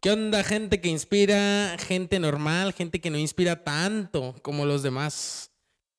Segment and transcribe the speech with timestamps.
[0.00, 5.50] ¿Qué onda, gente que inspira, gente normal, gente que no inspira tanto como los demás?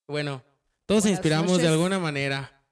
[0.07, 0.43] Bueno,
[0.88, 2.64] todos Buenas inspiramos de alguna manera.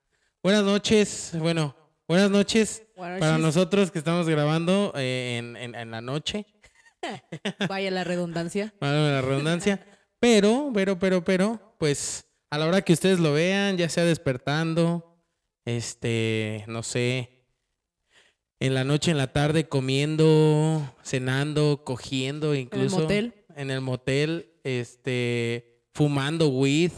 [0.42, 1.76] Buenas noches, bueno,
[2.08, 6.46] buenas noches Buenas para nosotros que estamos grabando eh, en, en- en la noche,
[7.70, 8.74] Vaya la redundancia.
[8.82, 9.86] válgame la redundancia.
[10.20, 15.22] Pero, pero, pero, pero, pues a la hora que ustedes lo vean, ya sea despertando,
[15.66, 17.39] este, no sé,
[18.60, 23.00] en la noche, en la tarde, comiendo, cenando, cogiendo, incluso.
[23.00, 23.34] motel.
[23.56, 26.92] En el motel, este, fumando weed,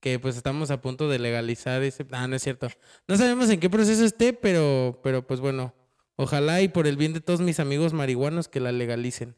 [0.00, 2.06] que pues estamos a punto de legalizar ese.
[2.10, 2.68] Ah, no es cierto.
[3.08, 5.74] No sabemos en qué proceso esté, pero, pero pues bueno,
[6.16, 9.36] ojalá y por el bien de todos mis amigos marihuanos que la legalicen.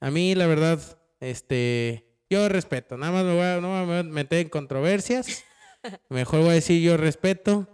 [0.00, 0.80] A mí, la verdad,
[1.20, 2.96] este, yo respeto.
[2.96, 5.44] Nada más me voy a, no me voy a meter en controversias.
[6.08, 7.68] Mejor voy a decir yo respeto.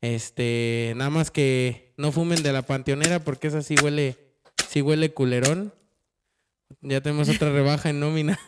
[0.00, 4.16] Este, nada más que no fumen de la panteonera porque esa sí huele,
[4.68, 5.72] sí huele culerón.
[6.80, 8.38] Ya tenemos otra rebaja en nómina.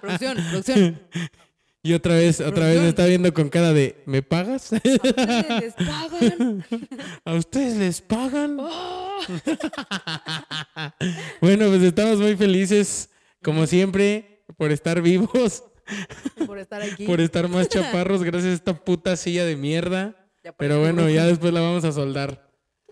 [0.00, 1.00] Producción, producción.
[1.82, 4.70] Y otra vez, otra vez me está viendo con cara de, ¿me pagas?
[4.72, 6.64] Ustedes les pagan.
[7.24, 8.58] ¿A ustedes les pagan?
[8.60, 9.18] Oh.
[11.40, 13.10] Bueno, pues estamos muy felices,
[13.42, 15.64] como siempre, por estar vivos,
[16.46, 17.06] Por estar aquí.
[17.06, 20.16] por estar más chaparros gracias a esta puta silla de mierda.
[20.56, 22.50] Pero bueno, ya después la vamos a soldar.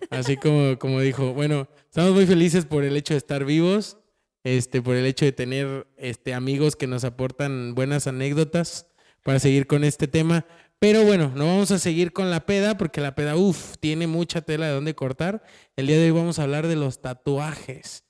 [0.09, 1.33] Así como, como dijo.
[1.33, 3.97] Bueno, estamos muy felices por el hecho de estar vivos,
[4.43, 8.87] este, por el hecho de tener este, amigos que nos aportan buenas anécdotas
[9.23, 10.45] para seguir con este tema.
[10.79, 14.41] Pero bueno, no vamos a seguir con la peda porque la peda, uff, tiene mucha
[14.41, 15.43] tela de dónde cortar.
[15.75, 18.03] El día de hoy vamos a hablar de los tatuajes.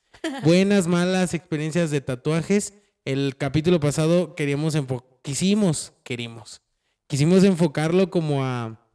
[0.44, 2.74] Buenas, malas experiencias de tatuajes.
[3.06, 4.78] El capítulo pasado queríamos
[5.22, 6.62] quisimos, querimos,
[7.08, 8.87] quisimos enfocarlo como a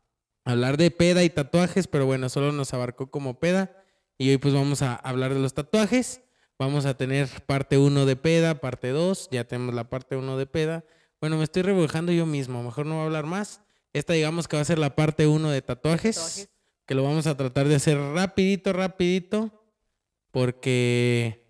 [0.45, 3.77] hablar de peda y tatuajes, pero bueno, solo nos abarcó como peda.
[4.19, 6.21] Y hoy pues vamos a hablar de los tatuajes.
[6.59, 9.31] Vamos a tener parte 1 de peda, parte 2.
[9.33, 10.85] Ya tenemos la parte 1 de peda.
[11.21, 12.63] Bueno, me estoy rebujando yo mismo.
[12.63, 13.63] Mejor no voy a hablar más.
[13.93, 16.49] Esta digamos que va a ser la parte 1 de tatuajes, Tatuajes.
[16.87, 19.65] Que lo vamos a tratar de hacer rapidito, rapidito.
[20.31, 21.43] Porque...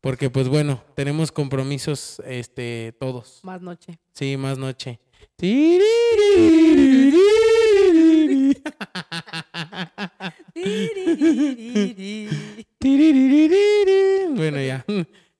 [0.00, 3.40] Porque pues bueno, tenemos compromisos este, todos.
[3.42, 3.98] Más noche.
[4.12, 5.00] Sí, más noche.
[14.36, 14.84] Bueno, ya.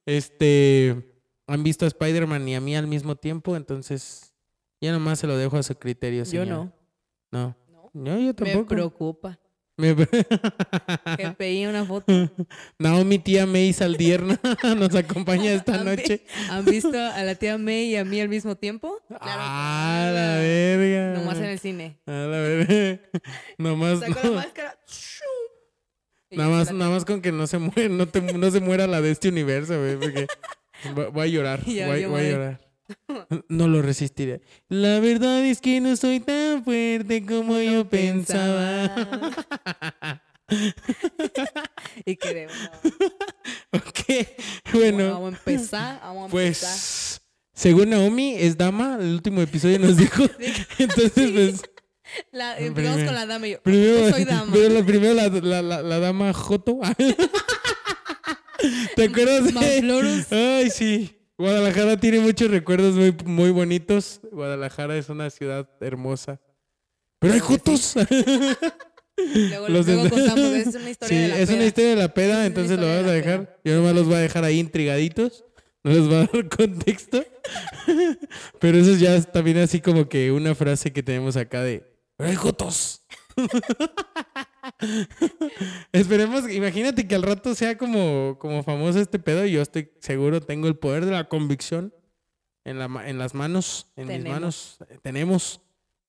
[0.07, 1.15] Este,
[1.47, 4.33] han visto a Spider-Man y a mí al mismo tiempo, entonces
[4.81, 6.21] ya nomás se lo dejo a su criterio.
[6.21, 6.51] Yo señora.
[6.51, 6.73] no.
[7.31, 7.57] No.
[7.71, 7.91] No.
[7.93, 8.67] No, yo Me tampoco.
[8.67, 9.39] preocupa.
[9.79, 9.95] Me
[11.17, 12.13] Que pedí una foto.
[12.79, 14.39] Naomi, tía May Saldierna,
[14.77, 16.25] nos acompaña esta ¿Han noche.
[16.51, 19.01] ¿Han visto a la tía May y a mí al mismo tiempo?
[19.21, 21.19] ah, la verga.
[21.21, 21.97] Nomás en el cine.
[22.07, 23.01] A la verga.
[23.59, 24.79] Nomás, Sacó la máscara.
[26.31, 29.01] Nada más, nada más con que no se muera, no, te- no se muera la
[29.01, 30.27] de este universo, güey, porque
[31.13, 32.68] voy a llorar, voy, voy a llorar.
[33.49, 34.41] No lo resistiré.
[34.69, 38.95] La verdad es que no soy tan fuerte como yo pensaba.
[42.05, 42.55] y queremos.
[43.73, 44.01] ok,
[44.73, 46.01] bueno, Vamos a empezar.
[46.03, 46.31] Vamos a empezar.
[46.31, 47.21] pues,
[47.53, 50.25] según Naomi, es dama, el último episodio nos dijo.
[50.79, 51.63] Entonces, pues,
[52.33, 53.63] La, Primero- empezamos con la dama y yo.
[53.63, 54.53] primero, yo soy dama.
[54.87, 56.79] primero la, la, la, la dama Joto.
[58.97, 60.27] ¿Te acuerdas de?
[60.31, 61.18] Ay, sí.
[61.39, 64.21] Guadalajara tiene muchos recuerdos muy, muy bonitos.
[64.33, 66.41] Guadalajara es una ciudad hermosa.
[67.21, 67.95] Pero hay jotos.
[69.17, 70.39] Luego, Los luego de- contamos.
[70.53, 71.67] Es una historia Sí, de la es una peda.
[71.67, 73.61] historia de la peda, Es una entonces lo vamos a de dejar.
[73.65, 75.45] Yo nomás los voy a dejar ahí intrigaditos.
[75.85, 77.25] No les voy a dar contexto.
[78.59, 81.85] Pero eso ya es también así como que una frase que tenemos acá de
[82.17, 83.03] ¡Pero hay jotos!
[85.93, 90.41] Esperemos, imagínate que al rato sea como, como famoso este pedo y yo estoy seguro,
[90.41, 91.93] tengo el poder de la convicción
[92.65, 95.61] en, la, en las manos, en mis manos, tenemos.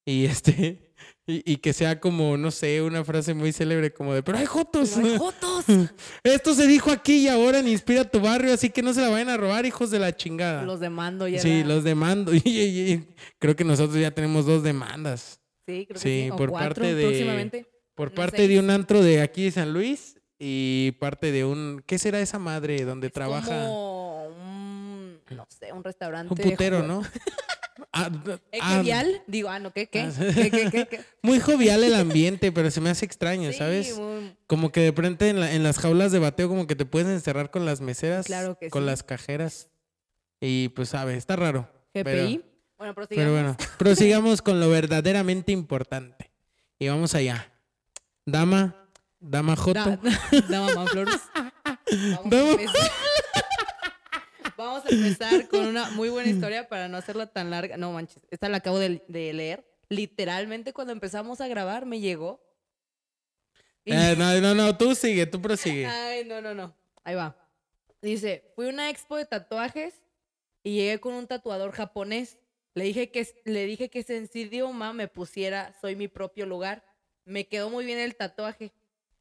[0.05, 0.91] Y este,
[1.27, 4.45] y, y que sea como, no sé, una frase muy célebre como de, pero hay
[4.47, 4.97] jotos.
[4.97, 5.65] ¡No hay jotos!
[6.23, 9.09] Esto se dijo aquí y ahora en Inspira tu barrio, así que no se la
[9.09, 10.63] vayan a robar, hijos de la chingada.
[10.63, 11.39] Los demando ya.
[11.39, 12.33] sí, era- los demando.
[12.33, 13.07] Y, y- y
[13.37, 15.39] creo que nosotros ya tenemos dos demandas.
[15.67, 16.29] Sí, creo que sí, sí.
[16.31, 17.67] O por cuatro parte de- próximamente.
[17.99, 21.83] Por parte de un antro de aquí de San Luis y parte de un...
[21.85, 23.47] ¿Qué será esa madre donde Es trabaja?
[23.47, 26.33] Como un, no sé, un restaurante.
[26.33, 27.01] Un putero, ¿no?
[27.91, 29.23] Ah, d- ¿Es ah, jovial?
[29.25, 29.87] Digo, ah, no, ¿qué?
[29.87, 30.01] ¿Qué?
[30.01, 30.99] Ah, ¿Qué, qué, qué, qué?
[31.23, 33.99] Muy jovial el ambiente, pero se me hace extraño, Sí, ¿sabes?
[34.47, 37.07] Como que de pronto en, la- en las jaulas de bateo como que te puedes
[37.07, 38.85] encerrar con las meseras, Claro que con sí.
[38.85, 39.69] las cajeras.
[40.39, 41.67] Y pues, sabe, está raro.
[41.93, 42.03] GPI.
[42.03, 42.43] Pero-
[42.77, 43.07] bueno, prosigamos.
[43.07, 46.29] Pero bueno, prosigamos con lo verdaderamente importante.
[46.77, 47.51] Y vamos allá.
[48.31, 48.75] Dama,
[49.19, 49.73] Dama Joto.
[49.73, 49.99] Da-
[50.49, 51.21] Dama Manflores.
[51.33, 52.73] Vamos a Dama-
[54.57, 57.77] Vamos a empezar con una muy buena historia para no hacerla tan larga.
[57.77, 59.65] No manches, esta la acabo de, de leer.
[59.87, 62.41] Literalmente cuando empezamos a grabar me llegó.
[63.85, 65.85] Y- Eh, no, no, no, tú sigue, tú prosigue.
[65.85, 66.75] Ay, no, no, no.
[67.05, 67.35] Ahí va.
[68.01, 69.93] Dice, fui a una expo de tatuajes
[70.63, 72.37] y llegué con un tatuador japonés.
[72.75, 76.83] Le dije que, le dije que en su idioma me pusiera soy mi propio lugar.
[77.29, 78.73] Me quedó muy bien el tatuaje.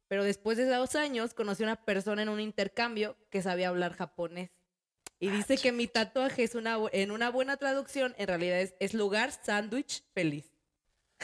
[0.07, 3.93] Pero después de dos años conocí a una persona en un intercambio que sabía hablar
[3.93, 4.49] japonés.
[5.19, 8.93] Y dice que mi tatuaje es una, en una buena traducción, en realidad es, es
[8.93, 10.45] lugar sándwich feliz.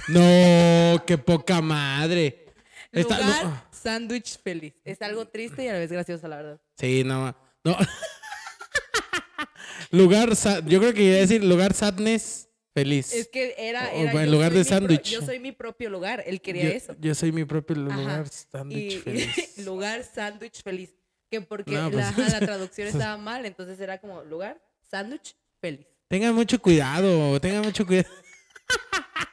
[0.10, 2.46] No, qué poca madre.
[2.92, 3.64] Lugar no.
[3.72, 4.74] sándwich feliz.
[4.84, 6.62] Es algo triste y a la vez gracioso, la verdad.
[6.78, 7.36] Sí, no.
[7.64, 7.78] no.
[9.92, 10.34] lugar,
[10.66, 12.45] yo creo que iba a decir lugar sadness
[12.76, 13.12] feliz.
[13.14, 15.10] Es que era, era o en lugar de sándwich.
[15.10, 16.24] Yo soy mi propio lugar.
[16.28, 16.96] Él quería yo, eso.
[17.00, 19.58] yo soy mi propio lugar sándwich feliz.
[19.66, 20.94] lugar sándwich feliz.
[21.32, 24.62] Que porque No, pues- la, la traducción estaba mal, entonces era como lugar
[24.92, 25.88] sándwich feliz.
[26.08, 28.10] Tengan mucho cuidado, tengan mucho cuidado.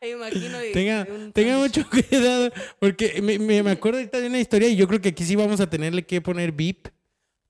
[0.00, 0.58] Me imagino.
[0.72, 4.86] Tenga, tenga mucho cuidado, porque me, me- me acuerdo ahorita de una historia y yo
[4.86, 6.88] creo que aquí sí vamos a tenerle que poner beep,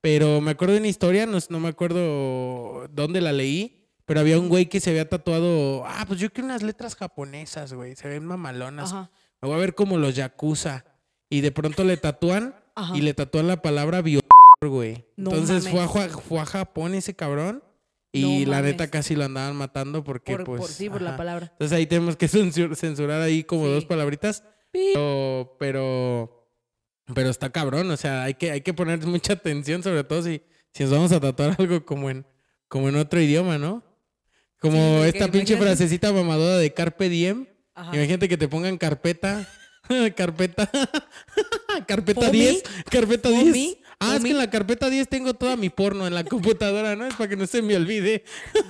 [0.00, 4.38] pero me acuerdo de una historia, no, no me acuerdo dónde la leí, pero había
[4.38, 8.08] un güey que se había tatuado, ah, pues yo quiero unas letras japonesas, güey, se
[8.08, 8.92] ven mamalonas.
[8.92, 9.10] Ajá.
[9.40, 10.84] Me voy a ver como los yakuza.
[11.28, 12.96] Y de pronto le tatúan Ajá.
[12.96, 14.20] y le tatúan la palabra bio,
[14.60, 15.06] güey.
[15.16, 17.62] No Entonces fue a, fue a Japón ese cabrón
[18.12, 18.72] y No la mames.
[18.72, 20.60] neta casi lo andaban matando porque Por, pues...
[20.60, 21.48] por sí, por la palabra.
[21.52, 23.70] Entonces ahí tenemos que censur- censurar ahí como Sí.
[23.72, 24.44] dos palabritas.
[24.70, 26.46] Pero, pero,
[27.14, 27.90] pero está cabrón.
[27.90, 31.12] O sea, hay que, hay que poner mucha atención, sobre todo si, si nos vamos
[31.12, 32.26] a tatuar algo como en,
[32.68, 33.82] como en otro idioma, ¿no?
[34.62, 37.46] Como Sí, esta pinche imagínate- frasecita mamadora de Carpe Diem.
[37.74, 37.94] Ajá.
[37.96, 39.46] Imagínate que te pongan carpeta.
[40.16, 40.70] carpeta.
[41.86, 42.38] carpeta ¿Fomi?
[42.38, 42.62] 10.
[42.90, 43.52] Carpeta ¿Fomi?
[43.52, 43.76] 10.
[44.04, 47.06] Ah, es que en la carpeta 10 tengo toda mi porno en la computadora, ¿no?
[47.06, 48.24] Es para que no se me olvide.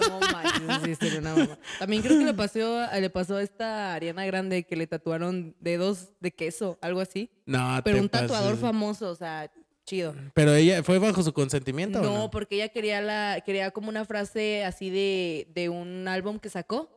[0.09, 1.59] No manches, sí, sería una mamá.
[1.79, 5.57] También creo que le pasó, a- le pasó a esta Ariana Grande que le tatuaron
[5.59, 7.31] dedos de queso, algo así.
[7.47, 8.61] No, Pero te un tatuador pases.
[8.61, 9.51] famoso, o sea,
[9.85, 10.15] chido.
[10.35, 12.01] Pero ella fue bajo su consentimiento.
[12.01, 12.31] o No, no?
[12.31, 16.89] porque ella quería la, quería como una frase así de, de un álbum que sacó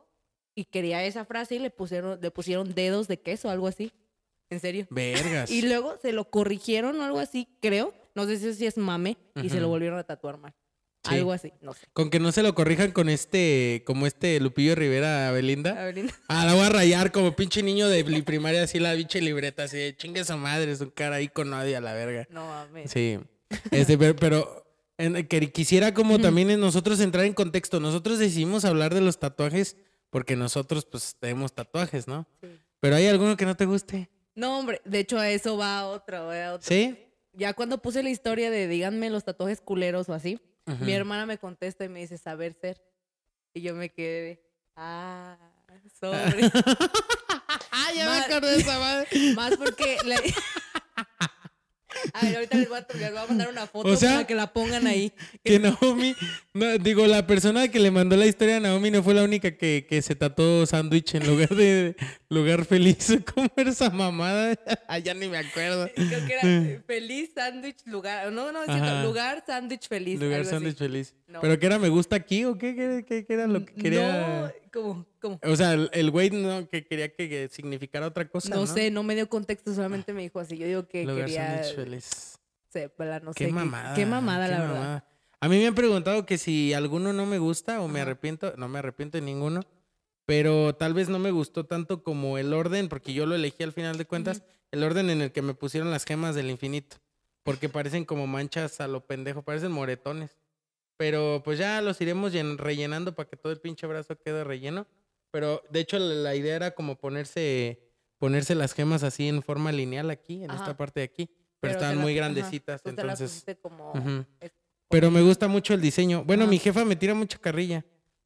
[0.56, 3.92] y quería esa frase y le pusieron, le pusieron dedos de queso, algo así.
[4.50, 4.88] En serio.
[4.90, 5.50] Vergas.
[5.50, 7.94] Y luego se lo corrigieron o algo así, creo.
[8.14, 10.54] No sé si es mame y se lo volvieron a tatuar mal.
[11.08, 11.16] Sí.
[11.16, 11.86] Algo así, no sé.
[11.94, 15.80] Con que no se lo corrijan con este, como este Lupillo Rivera a Belinda.
[15.82, 19.22] A ver, Ah, la voy a rayar como pinche niño de primaria, así la pinche
[19.22, 22.28] libreta, así de chingue su madre, su cara ahí con nadie a la verga.
[22.30, 22.92] no mames.
[22.92, 23.20] Sí.
[23.72, 24.66] Este, pero, pero
[24.98, 27.80] en- que quisiera como también en nosotros entrar en contexto.
[27.80, 29.78] Nosotros decidimos hablar de los tatuajes
[30.10, 32.26] porque nosotros pues tenemos tatuajes, ¿no?
[32.42, 32.48] Sí.
[32.80, 34.10] Pero hay alguno que no te guste.
[34.36, 36.68] No, hombre, de hecho a eso va otro, va otro.
[36.68, 36.98] ¿Sí?
[37.34, 40.40] Ya cuando puse la historia de díganme los tatuajes culeros o así,
[40.80, 42.82] Mi hermana me contesta y me dice saber ser.
[43.54, 44.44] Y yo me quedé, de,
[44.76, 45.38] ah,
[46.00, 46.50] sobre.
[47.72, 49.08] Ah, ya me acordé de esa madre.
[49.36, 49.98] Más porque.
[52.14, 54.28] A ver, ahorita les voy, a, les voy a mandar una foto O sea- para
[54.28, 55.12] que la pongan ahí.
[55.44, 56.16] Que Naomi,
[56.54, 59.58] no, digo, la persona que le mandó la historia a Naomi no fue la única
[59.58, 61.96] que, que se tatuó sándwich en lugar de
[62.30, 63.14] lugar feliz.
[63.36, 64.56] ¿Cómo era esa mamada?
[65.04, 65.90] Ya ni me acuerdo.
[65.94, 68.32] Creo que era feliz sándwich lugar.
[68.32, 70.20] No, no, es cierto, lugar sándwich feliz.
[70.20, 71.14] Lugar sándwich feliz.
[71.28, 71.42] No.
[71.42, 71.78] ¿Pero qué era?
[71.80, 72.76] ¿Me gusta aquí o qué?
[72.76, 74.42] ¿Qué, qué- qué era lo que quería?
[74.42, 75.06] No, ¿cómo?
[75.44, 78.62] O sea, el, güey no, que quería que, que significara otra cosa, ¿no?
[78.62, 80.58] No sé, no me dio contexto, solamente me dijo así.
[80.58, 81.62] Yo digo que Lugar quería.
[81.76, 82.38] feliz.
[82.70, 83.52] sepa, no Qué sé.
[83.52, 83.96] mamada.
[83.96, 85.04] Qué mamada, qué la verdad.
[85.40, 88.54] A mí me han preguntado que si alguno no me gusta o me arrepiento.
[88.58, 89.62] No me arrepiento de ninguno.
[90.26, 93.74] Pero tal vez no me gustó tanto como el orden, porque yo lo elegí al
[93.74, 94.42] final de cuentas,
[94.72, 96.98] el orden en el que me pusieron las gemas del infinito.
[97.44, 100.36] Porque parecen como manchas a lo pendejo, parecen moretones.
[100.98, 104.88] Pero pues ya los iremos llen- rellenando para que todo el pinche brazo quede relleno.
[105.36, 107.82] Pero de hecho la, idea era como ponerse,
[108.18, 110.62] ponerse las gemas así en forma lineal aquí, en Ajá.
[110.62, 111.30] esta parte de aquí.
[111.60, 113.44] Pero, te estaban muy grandecitas, te la entonces...
[113.62, 113.92] como.
[114.88, 116.24] Pero me gusta mucho el diseño.
[116.24, 116.52] Bueno, Ajá.
[116.52, 117.84] mi jefa me tira mucha carrilla.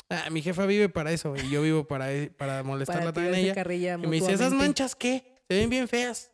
[0.07, 3.43] Ah, mi jefa vive para eso y yo vivo para, e- para molestarla para también
[3.43, 3.55] ella.
[3.55, 5.33] carrilla Y me dice, ¿esas manchas qué?
[5.47, 6.31] Se ven bien feas.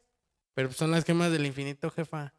[0.55, 2.33] Pero son las gemas del infinito, jefa.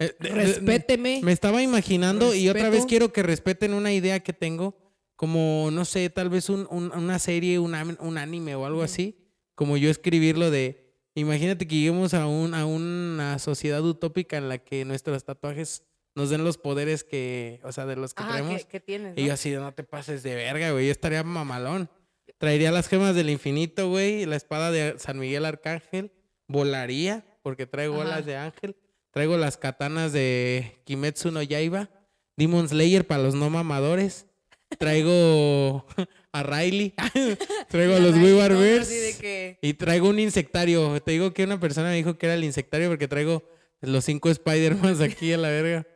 [0.00, 1.20] Eh, Respéteme.
[1.22, 4.76] me estaba imaginando y otra vez quiero que respeten una idea que tengo,
[5.18, 9.18] como, no sé, tal vez un- un- una serie, un, anime o algo así,
[9.56, 14.58] como yo escribirlo de, imagínate que lleguemos a, un, a una sociedad utópica en la
[14.58, 15.82] que nuestros tatuajes
[16.14, 18.62] nos den los poderes que, o sea, de los que Ajá, traemos.
[18.64, 19.18] ¿qué, qué tienes?
[19.18, 21.90] Y yo así, no te pases de verga, güey, yo estaría mamalón.
[22.38, 26.12] Traería las gemas del infinito, güey, la espada de San Miguel Arcángel,
[26.46, 28.04] volaría porque traigo Ajá.
[28.04, 28.76] olas de ángel.
[29.10, 31.90] Traigo las katanas de Kimetsu no Yaiba.
[32.36, 34.26] Demon Slayer para los no mamadores.
[34.76, 35.86] Traigo
[36.32, 36.94] a Riley.
[37.68, 38.88] traigo a los Weaver Bears.
[39.20, 41.00] que- Y traigo un insectario.
[41.02, 43.42] Te digo que una persona me dijo que era el insectario porque traigo
[43.80, 45.86] los cinco Spider-Man aquí a la verga.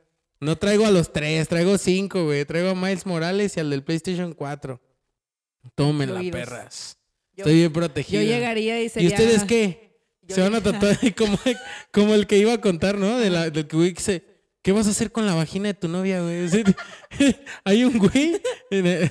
[0.40, 2.44] No traigo a los tres, traigo cinco, güey.
[2.44, 4.80] Traigo a Miles Morales y al del PlayStation 4.
[5.74, 6.48] Tómenla, Incluidos.
[6.50, 6.98] perras.
[7.36, 8.22] Yo- Estoy bien Yo protegido.
[8.22, 9.08] llegaría y ¿Y sería...
[9.10, 9.98] ustedes qué?
[10.22, 11.38] yo Se van a tatuar como,
[11.92, 13.18] como el que iba a contar, ¿no?
[13.18, 14.22] De la, del que se-
[14.62, 16.48] ¿Qué vas a hacer con la vagina de tu novia, güey?
[17.64, 18.40] Hay un güey,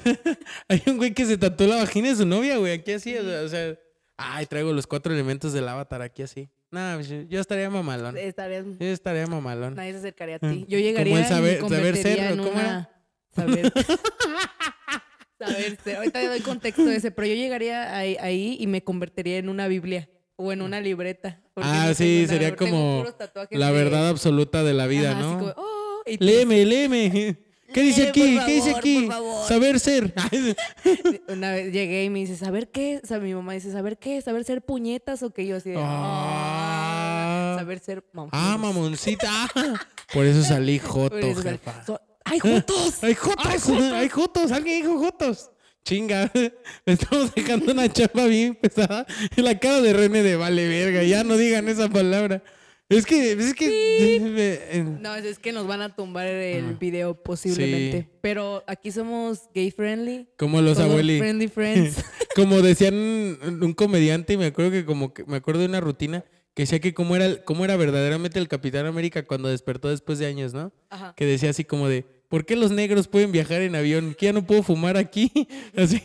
[0.70, 3.24] hay un güey que se tatuó la vagina de su novia, güey, aquí así, o
[3.24, 3.76] sea, o sea,
[4.18, 6.50] ay, traigo los cuatro elementos del avatar aquí así.
[6.72, 8.16] No, pues, yo- estaría mamalón.
[8.18, 9.76] Estarías- Yo estaría mamalón.
[9.76, 10.52] Nadie se acercaría a Mm.
[10.52, 10.66] ti.
[10.70, 12.90] Yo llegaría el saber- y me saber ser, convertiría en ¿o cómo una...
[13.36, 13.74] Saber...
[15.40, 15.96] saber ser.
[15.98, 19.50] Ahorita le doy contexto de ese, pero yo llegaría ahí, ahí y me convertiría en
[19.50, 20.10] una biblia
[20.42, 21.40] o en una libreta.
[21.56, 23.06] Ah, no sí, sería como
[23.52, 25.40] La de- verdad absoluta de la vida, Ajá, ¿no?
[25.40, 27.38] como, "Oh", y Léeme, léeme.
[27.74, 28.40] ¿Qué dice Lee, aquí?
[28.46, 29.10] ¿Qué dice aquí?
[29.48, 30.14] Saber ser.
[31.30, 33.00] Una vez llegué y me dice, ¿saber qué?
[33.02, 34.22] O sea, mi mamá dice, ¿saber qué?
[34.22, 35.46] ¿Saber ser puñetas o qué?
[35.48, 37.54] Yo así de, Ah.
[37.54, 38.34] "Ah, saber ser mamones".
[38.34, 39.30] Ah, mamoncita.
[39.56, 39.74] Ah,
[40.14, 41.86] Por eso salí joto, eso sal- jefa.
[41.86, 43.04] so- ¡Ay, jotos!
[43.04, 43.46] ¡Hay jotos!
[43.94, 44.52] ¡Hay jotos!
[44.52, 45.50] ¡Alguien dijo jotos!
[45.84, 46.32] Chinga,
[46.86, 49.06] le estamos dejando una chapa bien pesada.
[49.36, 52.44] En la cara de René de vale verga, ya no digan esa palabra.
[52.90, 54.18] Es que, es que.
[54.18, 58.02] eh, No, es que nos van a tumbar el video posiblemente.
[58.02, 58.18] Sí.
[58.22, 60.28] Pero aquí somos gay friendly.
[60.38, 61.18] como los abuelos.
[61.20, 62.04] Friendly friends.
[62.36, 66.24] Como decían un un comediante, me acuerdo que como que- me acuerdo de una rutina
[66.54, 70.28] que decía que cómo era, cómo era verdaderamente el Capitán América cuando despertó después de
[70.28, 70.72] años, ¿no?
[70.90, 71.14] Ajá.
[71.18, 74.16] Que decía así como de, ¿por qué los negros pueden viajar en avión?
[74.18, 75.30] ¿Que ya no puedo fumar aquí?
[75.76, 76.02] Así.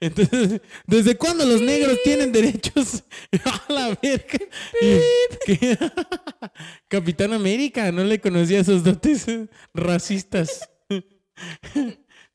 [0.00, 3.02] Entonces, ¿desde cuándo los negros tienen derechos?
[3.44, 4.38] A la verga.
[6.88, 9.26] Capitán América, no le conocía esos dotes
[9.74, 10.70] racistas.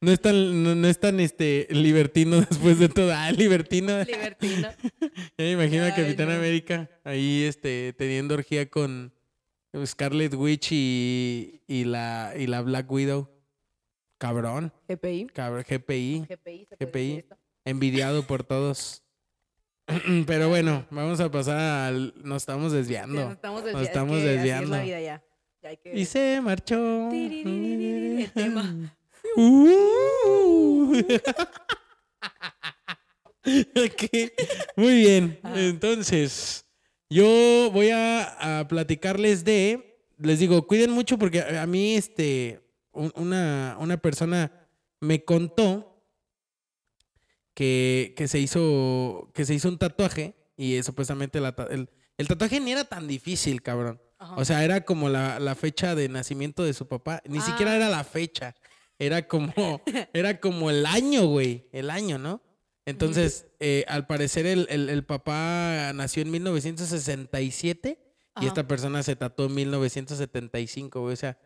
[0.02, 3.14] No es tan, no, no es tan este libertino después de todo.
[3.16, 4.04] Ah, libertino.
[4.04, 4.70] Libertino.
[5.00, 6.36] Ya me imagino a Capitán no.
[6.36, 9.14] América ahí este, teniendo orgía con
[9.86, 13.30] Scarlet Witch y, y, la, y la Black Widow.
[14.18, 15.28] Cabrón, GPI.
[15.28, 16.66] cabrón, GPI, GPI.
[16.66, 17.26] ¿se puede GPI.
[17.66, 19.04] envidiado por todos.
[20.26, 22.14] Pero bueno, vamos a pasar al...
[22.24, 23.24] Nos estamos desviando.
[23.26, 23.84] nos estamos Nos desviando.
[23.84, 24.76] es estamos que así es desviando.
[24.76, 25.24] la vida ya.
[25.62, 25.98] Ya hay que...
[26.00, 27.10] Y se marchó.
[27.12, 28.94] El tema.
[29.36, 30.94] Uh.
[34.76, 35.40] Muy bien.
[35.56, 36.66] Entonces,
[37.10, 40.00] yo voy a, a platicarles de.
[40.18, 42.62] Les digo, cuiden mucho porque a mí, este,
[42.92, 44.52] un- una, una persona
[45.00, 46.04] me contó
[47.54, 49.30] que, que se hizo.
[49.34, 50.36] que se hizo un tatuaje.
[50.60, 51.88] Y supuestamente la el,
[52.18, 54.02] el tatuaje ni era tan difícil, cabrón.
[54.18, 54.36] Ajá.
[54.38, 57.22] O sea, era como la, la fecha de nacimiento de su papá.
[57.28, 57.76] Ni siquiera Ah.
[57.76, 58.56] era la fecha.
[58.98, 59.54] Era como,
[60.14, 61.68] era como el año, güey.
[61.72, 62.42] El año, ¿no?
[62.88, 68.48] Entonces, eh, al parecer el, el- el papá nació en 1967 y Ajá.
[68.48, 71.14] esta persona se tatuó en 1975, güey.
[71.14, 71.38] O sea,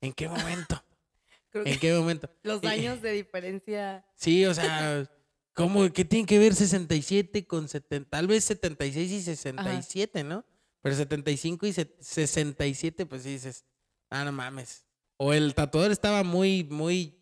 [0.00, 0.82] ¿en qué momento?
[1.50, 2.30] Creo que ¿En qué momento?
[2.42, 4.04] los Y- años de diferencia...
[4.16, 5.08] Sí, o sea,
[5.54, 5.92] ¿cómo?
[5.92, 8.08] ¿Qué tiene que ver 67 con 70?
[8.10, 10.44] Tal vez 76 y 67, ¿no?
[10.82, 13.64] Pero 75 y se- 67, pues sí dices,
[14.10, 14.84] ah, no mames.
[15.18, 17.15] O el tatuador estaba muy, muy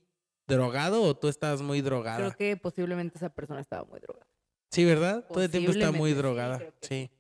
[0.47, 2.17] drogado o tú estabas muy drogada.
[2.19, 4.27] Creo que posiblemente esa persona estaba muy drogada.
[4.71, 5.25] Sí, ¿verdad?
[5.29, 6.61] Todo el tiempo está muy sí, drogada.
[6.81, 7.11] Sí.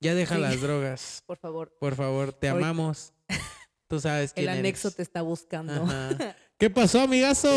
[0.00, 0.40] Ya deja Sí.
[0.40, 1.22] las drogas.
[1.26, 3.12] Por favor, Por favor, te amamos.
[3.88, 4.96] Tú sabes quién el anexo eres.
[4.96, 5.72] te está buscando.
[5.84, 6.36] Ajá.
[6.58, 7.48] ¿Qué pasó, amigazo?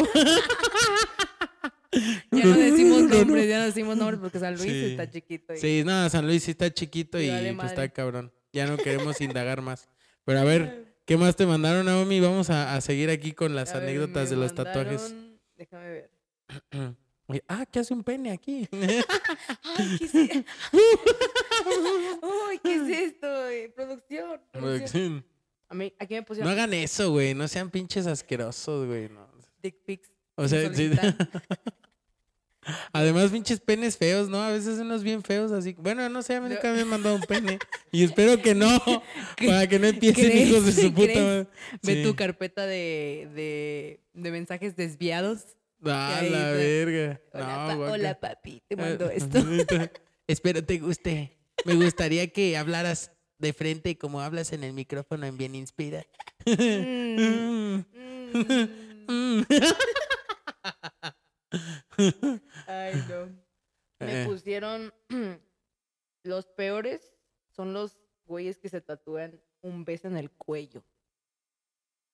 [2.32, 3.16] Ya no decimos No, no.
[3.16, 4.86] nombres, ya no decimos nombres porque San Luis Sí.
[4.92, 5.54] está chiquito.
[5.54, 8.32] y- Sí, no, San Luis sí está chiquito Y y vale pues está cabrón.
[8.54, 9.90] Ya no queremos indagar más.
[10.24, 12.20] Pero a ver, ¿qué más te mandaron, Naomi?
[12.20, 15.14] Vamos a, a seguir aquí con las A anécdotas de los tatuajes.
[15.58, 16.12] Déjame ver.
[17.48, 18.68] Ah, ¿qué hace un pene aquí?
[18.74, 20.46] Ay, ¿qué es, e-
[22.22, 23.48] Ay, ¿qué es esto?
[23.50, 23.72] eh?
[23.74, 24.42] Producción.
[24.52, 25.26] producción.
[25.70, 27.34] A mí, aquí me no pusieron hagan eso, güey.
[27.34, 29.08] No sean pinches asquerosos, güey.
[29.08, 29.26] no.
[29.64, 30.12] dick pics.
[30.36, 30.92] O sea, sí.
[32.94, 34.42] Además, pinches penes feos, ¿no?
[34.42, 35.74] A veces unos bien feos, así.
[35.80, 36.56] Bueno, no sé, a mí No.
[36.56, 37.58] nunca me han mandado un pene.
[37.92, 38.68] Y espero que no,
[39.38, 40.50] ¿Cre- para que no empiecen crees?
[40.50, 41.48] hijos de su puta madre.
[41.82, 42.04] Ve Sí.
[42.04, 45.58] tu carpeta de, de, de mensajes desviados.
[45.84, 47.20] Ah, la verga.
[47.34, 47.92] Hola, No, pa- guaca.
[47.94, 49.40] hola, papi, te mando Eh, esto.
[50.28, 51.38] Espero te guste.
[51.66, 56.06] Me gustaría que hablaras de frente como hablas en el micrófono en Bien Inspira.
[56.46, 57.84] Mm,
[58.34, 58.66] Mm.
[59.08, 59.46] mm.
[62.68, 63.28] Ay, no.
[64.00, 64.26] Me Eh.
[64.26, 64.94] pusieron
[66.24, 67.14] los peores
[67.50, 70.84] son los güeyes que se tatúan un beso en el cuello.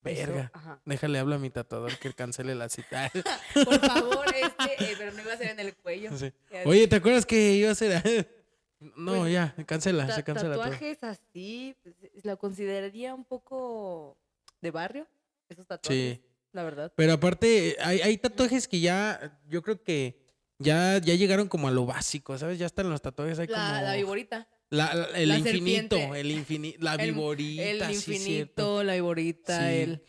[0.02, 0.52] Verga.
[0.86, 3.12] Déjale hablar a mi tatuador que cancele la cita.
[3.54, 6.16] Por favor, este, eh, pero no iba a ser en el cuello.
[6.18, 6.32] Sí.
[6.66, 8.36] Oye, ¿te acuerdas que iba a ser?
[8.80, 10.66] No, Pues, ya, cancela, se cancela todo.
[10.66, 14.20] tatuajes así, pues, la consideraría un poco
[14.62, 15.08] de barrio,
[15.50, 16.24] esos tatuajes, Sí.
[16.54, 16.94] La verdad.
[16.96, 20.20] Pero aparte, hay, hay tatuajes que ya, yo creo que
[20.60, 22.58] ya, ya llegaron como a lo básico, ¿sabes?
[22.60, 23.58] Ya están los tatuajes La, como...
[23.82, 28.12] la viborita, la- la- el la infinito, el infinito, la El- viborita, el sí, cierto.
[28.14, 29.76] infinito, la viborita, Sí.
[29.78, 30.04] el...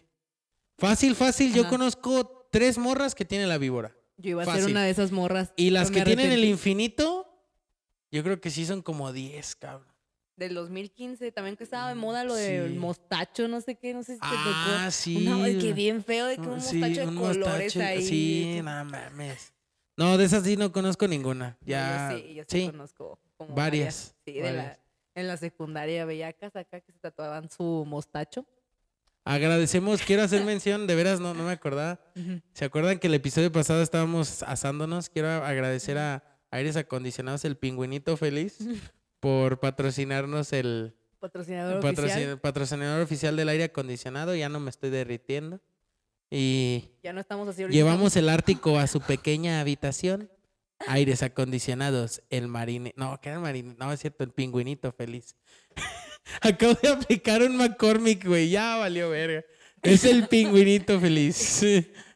[0.78, 3.94] Fácil, fácil, yo conozco tres morras que tienen la víbora.
[4.16, 5.52] Yo iba a ser una de esas morras.
[5.56, 7.26] Y las que tienen el infinito,
[8.10, 9.92] yo creo que sí son como 10, cabrón.
[10.38, 12.78] Del 2015, también que estaba de moda lo del Sí.
[12.78, 14.90] mostacho, no sé qué, no sé si te Ah, tocó.
[14.92, 15.26] sí.
[15.42, 18.02] Ay, que bien feo de que un Sí, mostacho de un colores mostacho, ahí.
[18.06, 19.52] Sí, no mames.
[19.96, 21.58] No, de esas sí no conozco ninguna.
[21.60, 24.78] No, Ya, Yo sí, yo sí, conozco como varias, Sí, de la,
[25.16, 28.46] en la secundaria bellacas acá que se tatuaban su mostacho.
[29.24, 31.98] Agradecemos, quiero hacer mención, de veras no, no me acordaba.
[32.52, 35.08] ¿Se acuerdan que el episodio pasado estábamos asándonos?
[35.10, 38.58] Quiero agradecer a Aires Acondicionados, el pingüinito feliz,
[39.20, 42.40] por patrocinarnos el Patrocinador patrocin- oficial.
[42.40, 44.34] patrocinador oficial del aire acondicionado.
[44.36, 45.60] Ya no me estoy derritiendo.
[46.30, 50.30] Y Ya no estamos así llevamos el Ártico a su pequeña habitación.
[50.86, 52.92] Aires acondicionados, el marine.
[52.96, 53.74] No, que era el marine.
[53.78, 55.34] No, es cierto, el pingüinito feliz.
[56.40, 58.50] Acabo de aplicar un McCormick, güey.
[58.50, 59.44] Ya valió verga.
[59.82, 61.64] Es el pingüinito feliz.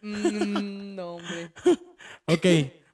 [0.01, 1.53] Mm, no, hombre.
[2.27, 2.47] Ok,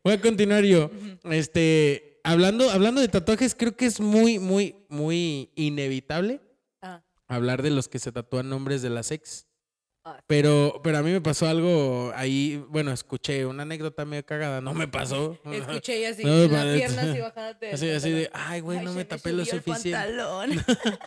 [0.02, 0.90] voy a continuar yo.
[1.24, 6.40] Este, hablando, hablando de tatuajes, creo que es muy, muy, muy inevitable
[6.82, 9.46] Ah, hablar de los que se tatúan nombres de las ex.
[10.04, 14.60] ah, Pero, pero a mí me pasó algo ahí, bueno, escuché una anécdota medio cagada,
[14.60, 15.38] no me pasó.
[15.52, 17.70] Escuché y así, No, en la pa- pierna así bajándote.
[17.72, 19.98] Así, así de, ay, güey, no me tapé lo suficiente.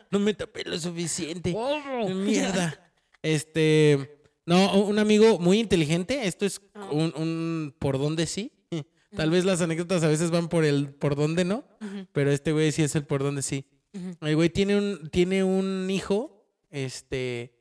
[0.09, 1.53] No me tapé lo suficiente.
[1.55, 2.09] Oh.
[2.09, 2.91] Mierda.
[3.23, 6.27] Este, no, un amigo muy inteligente.
[6.27, 6.87] Esto es Ah.
[6.91, 8.51] un, un por dónde sí.
[9.15, 11.65] Tal vez las anécdotas a veces van por el por dónde no,
[12.13, 13.65] pero este güey sí es el por dónde sí.
[14.21, 17.53] El güey tiene un, tiene un hijo, este,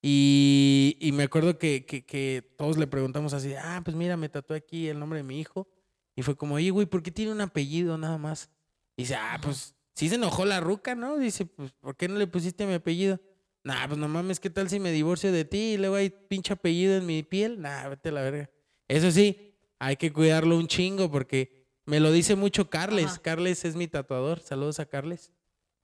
[0.00, 4.28] y, y me acuerdo que, que, que todos le preguntamos así, ah, pues mira, me
[4.28, 5.68] tatué aquí el nombre de mi hijo.
[6.16, 8.50] Y fue como, oye, güey, ¿por qué tiene un apellido nada más?
[8.96, 11.18] Y dice, ah, pues sí se enojó la ruca, ¿no?
[11.18, 13.20] Dice, pues, ¿por qué no le pusiste mi apellido?
[13.64, 16.52] Nah, pues no mames, ¿qué tal si me divorcio de ti y luego hay pinche
[16.52, 17.60] apellido en mi piel?
[17.60, 18.50] Nah, vete a la verga.
[18.88, 23.06] Eso sí, hay que cuidarlo un chingo porque me lo dice mucho Carles.
[23.06, 23.22] Ajá.
[23.22, 24.40] Carles es mi tatuador.
[24.40, 25.32] Saludos a Carles.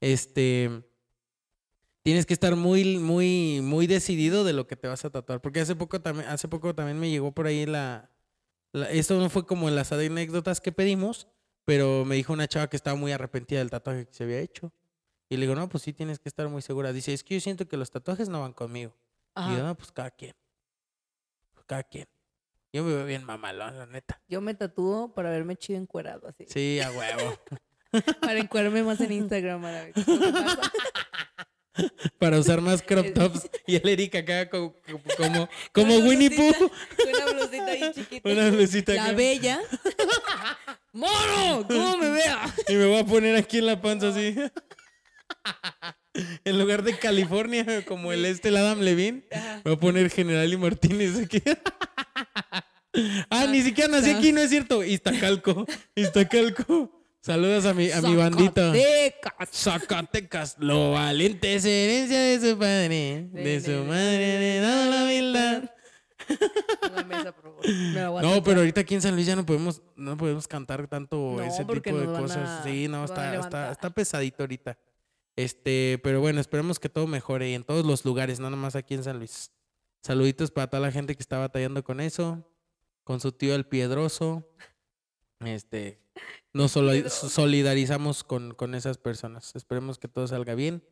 [0.00, 0.82] Este,
[2.02, 5.40] tienes que estar muy, muy, muy decidido de lo que te vas a tatuar.
[5.40, 8.10] Porque hace poco también, hace poco también me llegó por ahí la,
[8.72, 11.28] la- esto no fue como en las anécdotas que pedimos,
[11.66, 14.72] pero me dijo una chava que estaba muy arrepentida del tatuaje que se había hecho.
[15.28, 16.92] Y le digo, no, pues sí tienes que estar muy segura.
[16.92, 18.96] Dice, es que yo siento que los tatuajes no van conmigo.
[19.36, 20.34] Y yo, no, pues cada quien.
[21.52, 22.08] Pues cada quien.
[22.72, 24.20] Yo me veo bien mamalón, la neta.
[24.28, 26.44] Yo me tatúo para verme chido encuerado, así.
[26.48, 27.38] Sí, a huevo.
[28.20, 29.94] Para encuerarme más en Instagram, a la vez.
[29.96, 30.02] ¿Qué
[30.32, 30.72] pasa?
[32.20, 33.48] Para usar más crop tops.
[33.66, 36.70] Y el Eric acá co- co- como, como, Una Winnie Pooh.
[37.08, 38.28] Una blusita bien chiquita.
[38.30, 39.12] Una blusita La acá.
[39.14, 39.60] bella.
[40.92, 41.66] ¡Mono!
[41.66, 42.54] ¿Cómo me vea?
[42.68, 44.36] Y me voy a poner aquí en la panza así.
[46.44, 49.24] En lugar de California, como el este, el Adam Levine,
[49.64, 51.42] voy a poner General y Martínez aquí.
[53.30, 54.82] Ah, ni siquiera nací aquí, no es cierto.
[54.82, 56.90] Iztacalco, Iztacalco.
[57.20, 58.72] Saludos a mi, a mi bandita.
[58.72, 59.48] Zacatecas.
[59.52, 65.70] Zacatecas, lo valiente es herencia de su padre, de su madre la humildad.
[66.80, 67.06] Favor.
[67.06, 70.48] Me la a No, pero ahorita aquí en San Luis ya no podemos, no podemos
[70.48, 72.48] cantar tanto No, ese tipo de cosas.
[72.48, 74.76] a- sí, no, está, está, está pesadito ahorita.
[75.40, 78.92] Este, pero bueno, esperemos que todo mejore y en todos los lugares, no nomás aquí
[78.92, 79.50] en San Luis.
[80.02, 82.46] Saluditos para toda la gente que está batallando con eso,
[83.04, 84.46] con su tío el Piedroso.
[85.38, 85.98] Este,
[86.52, 89.56] nos solidarizamos con, con esas personas.
[89.56, 90.84] Esperemos que todo salga bien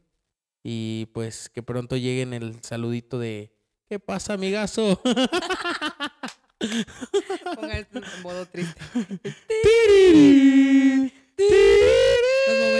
[0.63, 3.55] y pues que pronto lleguen el saludito de
[3.87, 4.99] ¿Qué pasa, amigazo?
[7.55, 8.81] Ponga esto en modo triste.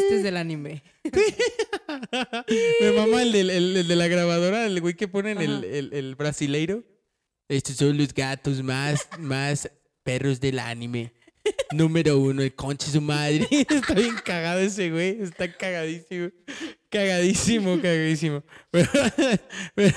[0.00, 0.82] tristes del anime.
[2.80, 5.92] Me mama el, del- el- el de la grabadora, el güey que ponen el, el,
[5.92, 6.82] el brasileiro.
[7.48, 9.70] Estos son los gatos más, más
[10.02, 11.12] perros del anime.
[11.72, 13.46] Número uno, el conche su madre.
[13.50, 15.20] Está bien cagado ese güey.
[15.22, 16.30] Está cagadísimo.
[16.88, 18.42] Cagadísimo, cagadísimo.
[18.70, 18.88] Pero,
[19.74, 19.96] pero-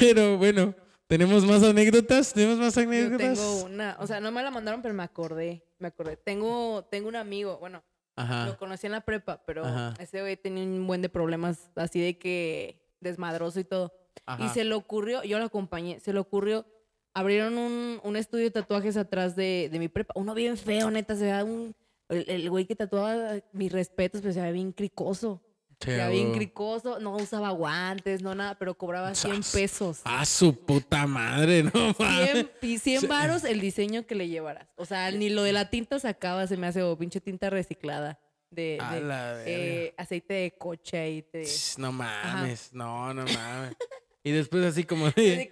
[0.00, 0.74] pero bueno,
[1.06, 2.32] tenemos más anécdotas.
[2.32, 3.38] Tenemos más Yo anécdotas.
[3.38, 6.16] tengo una, o sea, no me la mandaron, pero me acordé, me acordé.
[6.16, 7.84] Tengo, tengo un amigo, bueno,
[8.16, 8.46] Ajá.
[8.46, 9.94] Lo conocí en la prepa, pero Ajá.
[10.00, 13.92] ese güey tenía un buen de problemas así de que desmadroso y todo.
[14.24, 14.44] Ajá.
[14.44, 16.66] Y se le ocurrió, yo lo acompañé, se le ocurrió,
[17.14, 20.14] abrieron un, un estudio de tatuajes atrás de, de mi prepa.
[20.16, 21.74] Uno bien feo, neta, se veía un...
[22.08, 25.42] El, el güey que tatuaba, mis respetos, pero se veía bien cricoso.
[25.78, 29.52] Sí, Se veía a bien cricoso, no usaba guantes, no nada, pero cobraba 100 Sas.
[29.54, 30.00] pesos.
[30.04, 32.30] Ah, su puta madre, no mames.
[32.32, 33.06] 100, y 100 Sí.
[33.06, 34.68] varos el diseño que le llevaras.
[34.76, 38.18] O sea, ni lo de la tinta sacaba, se me hace o pinche tinta reciclada.
[38.50, 41.44] De, A de, la eh, aceite de coche y te...
[41.44, 43.74] Ch, No mames, no, no mames.
[44.24, 45.48] Y después así como de...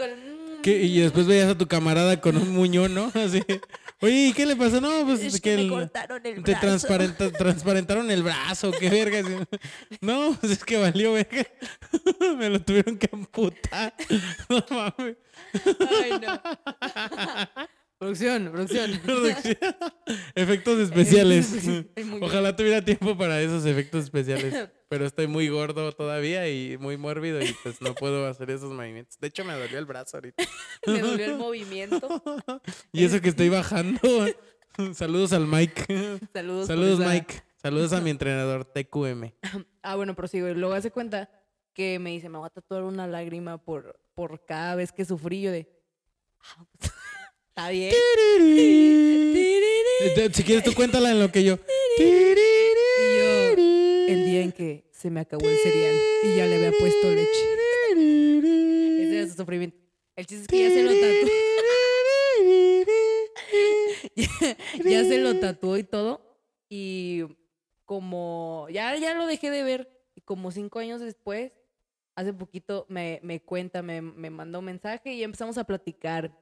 [0.73, 3.11] Y después veías a tu camarada con un muñón, ¿no?
[3.15, 3.43] Así.
[4.01, 4.81] Oye, ¿y qué le pasó?
[4.81, 6.61] No, pues Es que que me el- cortaron el te brazo.
[6.67, 9.23] transparenta- transparentaron el brazo, qué verga.
[10.01, 11.47] No, pues es que valió verga.
[12.39, 13.95] Me lo tuvieron que amputar.
[14.49, 15.17] No mames.
[16.03, 16.41] Ay, no.
[17.99, 19.01] producción, producción.
[20.35, 21.53] efectos especiales.
[22.21, 24.69] Ojalá tuviera tiempo para esos efectos especiales.
[24.89, 29.19] Pero estoy muy gordo todavía y muy mórbido y pues no puedo hacer esos movimientos.
[29.19, 30.45] De hecho, me dolió el brazo ahorita.
[30.87, 32.23] Me dolió el movimiento.
[32.93, 34.01] Y eso que estoy bajando.
[34.95, 35.85] Saludos al Mike.
[36.33, 36.67] Saludos.
[36.67, 37.35] Saludos, esa- Mike.
[37.57, 39.33] Saludos a mi entrenador TQM.
[39.83, 40.49] Ah, bueno, prosigo.
[40.49, 41.29] Luego hace cuenta
[41.75, 45.43] que me dice, me voy a tatuar una lágrima por, por cada vez que sufrí.
[45.43, 45.69] Yo de,
[46.41, 46.93] "Ah, pues,
[47.49, 47.93] está bien.
[50.01, 51.57] Eh, Si quieres, tú cuéntala en lo que yo,
[54.09, 57.45] el día en que se me acabó el cereal y ya le había puesto leche.
[57.93, 59.77] Ese era su sufrimiento.
[60.17, 61.29] El chiste es que ya se lo tatuó.
[64.91, 66.39] ya se lo tatuó y todo.
[66.69, 67.25] Y
[67.85, 69.91] como ya, ya lo dejé de ver.
[70.15, 71.53] Y como cinco años después,
[72.15, 76.39] hace poquito me, me cuenta, me, me mandó un mensaje y empezamos a platicar.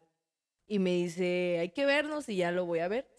[0.66, 3.11] Y me dice, hay que vernos y ya lo voy a ver.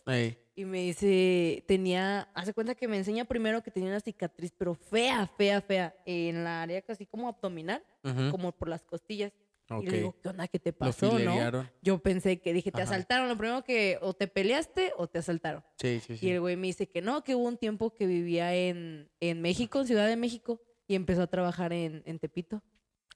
[0.56, 4.76] Y me dice, tenía, hace cuenta que me enseña primero que tenía una cicatriz, pero
[4.76, 9.34] fea, fea, fea, en la área casi como abdominal, ujú, como por las costillas.
[9.70, 9.82] ok.
[9.82, 10.48] Y le digo, ¿qué onda?
[10.48, 11.70] ¿Qué te pasó, no?
[11.82, 12.92] Yo pensé que dije, te Ajá.
[12.92, 13.30] asaltaron.
[13.30, 15.64] Lo primero que, o te peleaste o te asaltaron.
[15.82, 16.30] Sí, sí, Y sí.
[16.30, 19.80] el güey me dice que no, que hubo un tiempo que vivía en, en México,
[19.80, 22.62] en Ciudad de México, y empezó a trabajar en, en Tepito.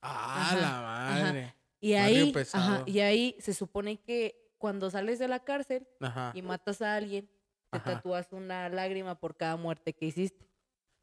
[0.02, 1.23] Ah, Ajá, la ajá.
[1.26, 1.54] madre.
[1.80, 6.32] Y Barrio ahí, ajá, y ahí se supone que cuando sales de la cárcel Ajá.
[6.36, 7.28] y matas a alguien,
[7.72, 7.93] te Ajá.
[7.96, 10.48] tatúas una lágrima por cada muerte que hiciste.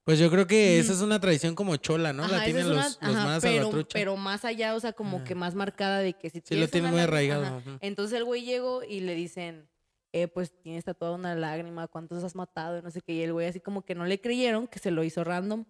[0.04, 0.96] Pues yo creo que esa Mm.
[0.96, 2.24] es una tradición como chola, ¿no?
[2.24, 3.92] Ajá, la esa tienen una- los, los ajá, más pero, salvatrucha.
[3.98, 5.24] pero más allá, o sea, como Ajá.
[5.24, 7.62] que más marcada de que si Sí, lo tienen muy arraigado.
[7.80, 9.66] Entonces el güey llegó y le dicen,
[10.12, 12.78] eh, pues tienes tatuada una lágrima, ¿cuántos has matado?
[12.78, 13.14] Y no sé qué.
[13.14, 15.64] Y el güey así como que no le creyeron, que se lo hizo random.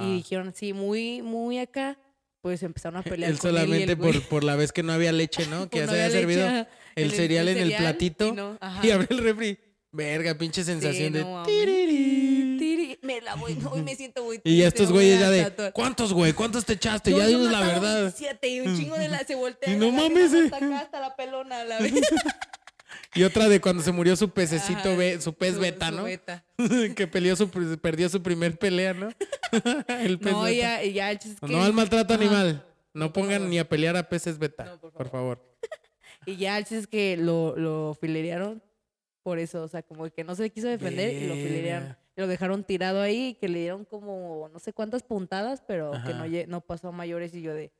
[0.00, 1.98] Y dijeron, sí, muy, muy acá.
[2.42, 4.82] Pues empezaron a pelear Él con él y solamente el por, por la vez que
[4.82, 5.68] no había leche, ¿no?
[5.70, 8.90] Que ya no se había servido ajá, el cereal en el platito y no, y
[8.90, 9.58] abre el refri.
[9.94, 11.20] Verga, pinche sensación Sí, de...
[11.22, 12.56] no tiriri.
[12.58, 15.42] Tiri, me la voy, hoy me siento muy Y ya estos güeyes ya de...
[15.44, 15.72] tatuar.
[15.72, 16.32] ¿Cuántos, güey?
[16.32, 17.10] ¿Cuántos te echaste?
[17.10, 18.00] No, ya yo dinos la verdad.
[18.02, 19.72] 27 y un chingo de la se voltea.
[19.72, 20.44] Y no mames, eh.
[20.44, 21.92] hasta acá, hasta la pelona la vez.
[23.14, 25.96] Y otra de cuando se murió su pececito, Ajá, be- su pez su- beta, su
[25.96, 26.04] ¿no?
[26.04, 26.44] beta.
[26.96, 29.10] que peleó su, perdió su primer pelea, ¿no?
[30.00, 30.82] el pez No, beta.
[30.82, 32.22] ya, ya, es que- No al maltrato Ajá.
[32.22, 32.64] animal.
[32.94, 34.64] No pongan ni a pelear a peces beta.
[34.64, 35.42] No, por por favor.
[36.26, 38.62] Y ya el es que lo, lo filerearon
[39.22, 41.96] por eso, o sea, como que no se quiso defender y lo filerearon.
[42.16, 46.24] Lo dejaron tirado ahí, que le dieron como no sé cuántas puntadas, pero que no,
[46.48, 47.72] no pasó a mayores y yo de...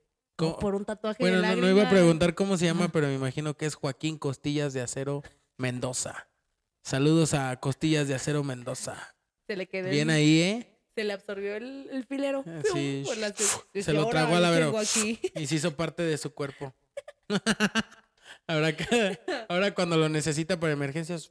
[0.61, 1.67] Por un tatuaje Bueno, de no, lágrima.
[1.69, 4.81] no iba a preguntar cómo se llama, pero me imagino que es Joaquín Costillas de
[4.83, 5.23] Acero
[5.57, 6.29] Mendoza.
[6.83, 9.15] Saludos a Costillas de Acero Mendoza.
[9.47, 10.69] Se le quedó Bien el- ahí, ¿eh?
[10.95, 12.45] Se le absorbió el, el filero.
[12.47, 13.03] Ah, sí.
[13.07, 13.35] Por las-
[13.75, 14.75] Se lo "Ahora, tragó a la ¿qué Vero.
[15.43, 16.75] Y se hizo parte de su cuerpo.
[18.47, 21.31] ahora, que- ahora cuando lo necesita por emergencias,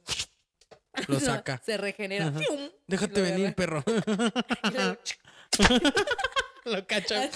[1.06, 1.62] lo No, saca.
[1.64, 2.32] se regenera.
[2.88, 3.84] Déjate venir, perro.
[6.64, 7.28] Lo cacha.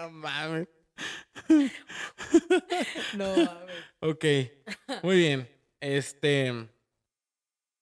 [0.00, 0.68] No mames.
[3.16, 3.76] No, mames.
[4.00, 4.24] Ok,
[5.02, 5.48] muy bien.
[5.80, 6.68] Este.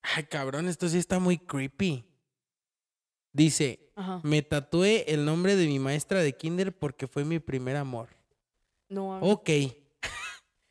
[0.02, 2.04] Ay, cabrón, esto sí está muy creepy.
[3.32, 4.20] Dice: Ajá.
[4.24, 8.08] Me tatué el nombre de mi maestra de kinder porque fue mi primer amor.
[8.88, 9.30] No, mames.
[9.32, 9.50] Ok.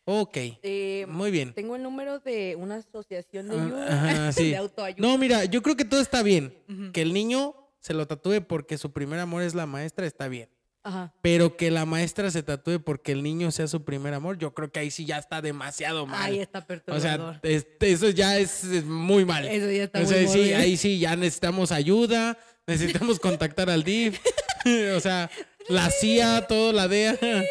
[0.07, 0.37] Ok.
[0.61, 1.53] Eh, Muy bien.
[1.53, 4.49] Tengo el número de una asociación de Ah, ayuda, ajá, sí.
[4.51, 5.07] de autoayuda.
[5.07, 6.55] No, mira, yo creo que todo está bien.
[6.93, 10.47] Que el niño se lo tatúe porque su primer amor es la maestra, está bien.
[10.85, 11.11] Ajá.
[11.21, 14.71] Pero que la maestra se tatúe porque el niño sea su primer amor, yo creo
[14.71, 16.21] que ahí sí ya está demasiado mal.
[16.21, 17.39] Ahí está o perturbador.
[17.41, 19.45] sea, este, eso ya es, es muy mal.
[19.45, 20.57] Eso ya está o muy sea, sí, mórbido.
[20.59, 24.19] ahí sí ya necesitamos ayuda, necesitamos contactar al DIF.
[24.95, 25.29] o sea,
[25.67, 27.17] la CIA, todo la DEA.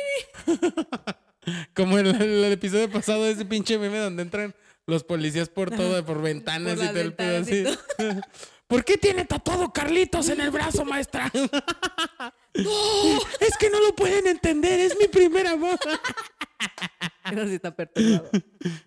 [1.74, 4.54] Como en el, el episodio pasado de ese pinche meme donde entran
[4.86, 7.64] los policías por todo, por ventanas Por y todo el pedo así.
[8.66, 11.30] ¿Por qué tiene tatuado Carlitos en el brazo, maestra?
[12.54, 15.78] No, es que no lo pueden entender, es mi primer amor.
[17.30, 18.30] Eso sí está perturbado.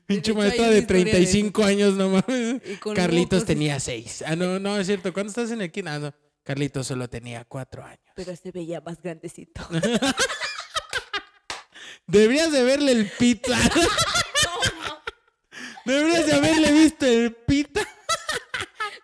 [0.06, 2.62] Pinche maestra de historia de 35 años, no mames.
[2.96, 4.24] Carlitos tenía 6.
[4.28, 5.12] Ah, no, no, es cierto.
[5.12, 5.92] ¿Cuándo estás en el quinto?
[5.92, 6.14] Ah, no.
[6.44, 8.00] Carlitos solo tenía 4 años.
[8.16, 9.68] Pero se veía más grandecito.
[12.08, 13.58] Deberías de verle el pita.
[15.86, 17.82] Deberías de haberle visto el pita.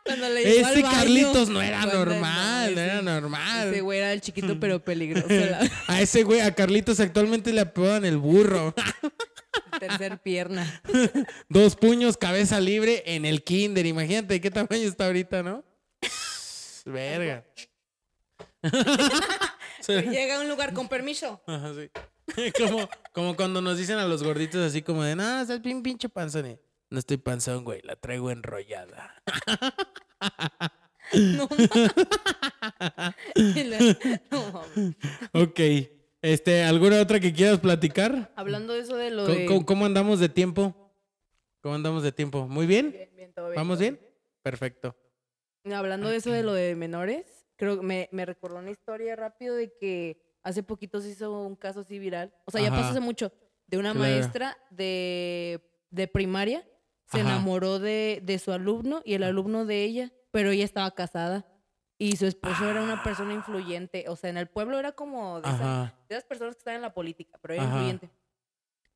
[0.05, 2.52] Cuando le Ese Carlitos no era normal,
[3.03, 3.69] normal.
[3.69, 5.27] Ese güey era el chiquito pero peligroso.
[5.29, 8.73] la- A ese güey, a Carlitos actualmente le apodan el burro.
[9.79, 10.81] tercer pierna.
[11.49, 13.85] Dos puños, cabeza libre en el kinder.
[13.85, 15.63] Imagínate qué tamaño está ahorita, ¿no?
[16.85, 17.45] Verga.
[19.87, 21.41] Llega a un lugar con permiso.
[21.45, 21.89] Ajá, sí.
[22.57, 26.07] Como, como cuando nos dicen a los gorditos así como de, no, estás bien pinche
[26.09, 26.51] panzón.
[26.51, 29.13] Y, No estoy panzón, güey, la traigo enrollada.
[31.13, 31.47] No,
[34.31, 34.95] no, mames.
[35.33, 35.59] Ok.
[36.21, 38.31] Este, ¿alguna otra que quieras platicar?
[38.35, 39.65] Hablando de eso de lo ¿Cómo, de...
[39.65, 40.73] cómo- andamos de tiempo?
[41.61, 42.47] ¿Cómo andamos de tiempo?
[42.47, 42.91] ¿Muy bien?
[42.91, 43.99] Bien, bien, todo bien, ¿Vamos todo bien?
[44.41, 44.95] Perfecto.
[45.65, 49.55] Hablando de eso de lo de menores, creo que me, me recordó una historia rápido
[49.55, 52.33] de que hace poquito se hizo un caso así viral.
[52.45, 53.31] O sea, ya pasó hace mucho.
[53.67, 54.09] De una Claro.
[54.09, 56.67] maestra de, de primaria.
[57.11, 57.29] Se Ajá.
[57.31, 61.45] enamoró de, de su alumno y el alumno de ella, pero ella estaba casada.
[61.97, 64.05] Y su esposo era una persona influyente.
[64.09, 65.95] O sea, en el pueblo era como de, esas- Ajá.
[66.09, 67.71] de esas personas que están en la política, pero era Ajá.
[67.73, 68.09] influyente.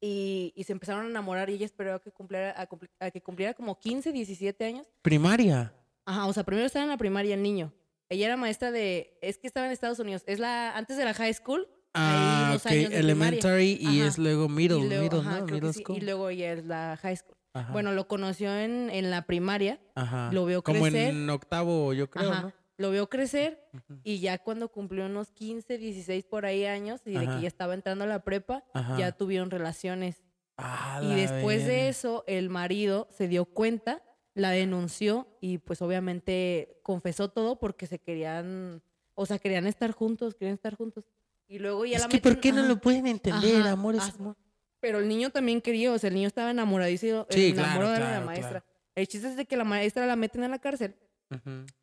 [0.01, 3.09] Y, y se empezaron a enamorar y ella esperó a que cumpliera, a, cumpli- a
[3.11, 5.73] que cumpliera como 15, 17 años Primaria.
[6.05, 7.71] Ajá, o sea, primero estaba en la primaria el niño.
[8.09, 11.13] Ella era maestra de, es que estaba en Estados Unidos, es la, antes de la
[11.13, 11.67] high school.
[11.93, 12.91] Ah, ahí ok.
[12.93, 15.97] Elementary y es luego middle, y luego, middle, Middle sí, school.
[15.97, 17.36] Y luego ya es la high school.
[17.57, 17.71] Ajá.
[17.73, 20.29] Bueno, lo conoció en, en la primaria, Ajá.
[20.31, 21.09] lo veo Como crecer.
[21.13, 22.53] en octavo, yo creo, ajá, ¿no?
[22.79, 23.67] lo vio crecer
[24.03, 27.73] y ya cuando cumplió unos 15, 16 por ahí años y de que ya estaba
[27.73, 28.63] entrando a la prepa,
[28.99, 30.21] ya tuvieron relaciones.
[30.57, 34.03] Ah, Y después de eso, el marido se dio cuenta,
[34.35, 38.83] la denunció y pues obviamente confesó todo porque se querían,
[39.15, 41.05] o sea, querían estar juntos, querían estar juntos.
[41.47, 43.63] Y luego ya Es la que meten- ¿por qué no lo pueden entender?
[43.67, 44.35] Amor es amor.
[44.79, 48.11] Pero el niño también quería, o sea, el niño estaba enamoradísimo, Sí, enamorado claro, de
[48.19, 48.49] la maestra.
[48.61, 48.65] claro.
[48.95, 50.95] El chiste es de que la maestra la meten en la cárcel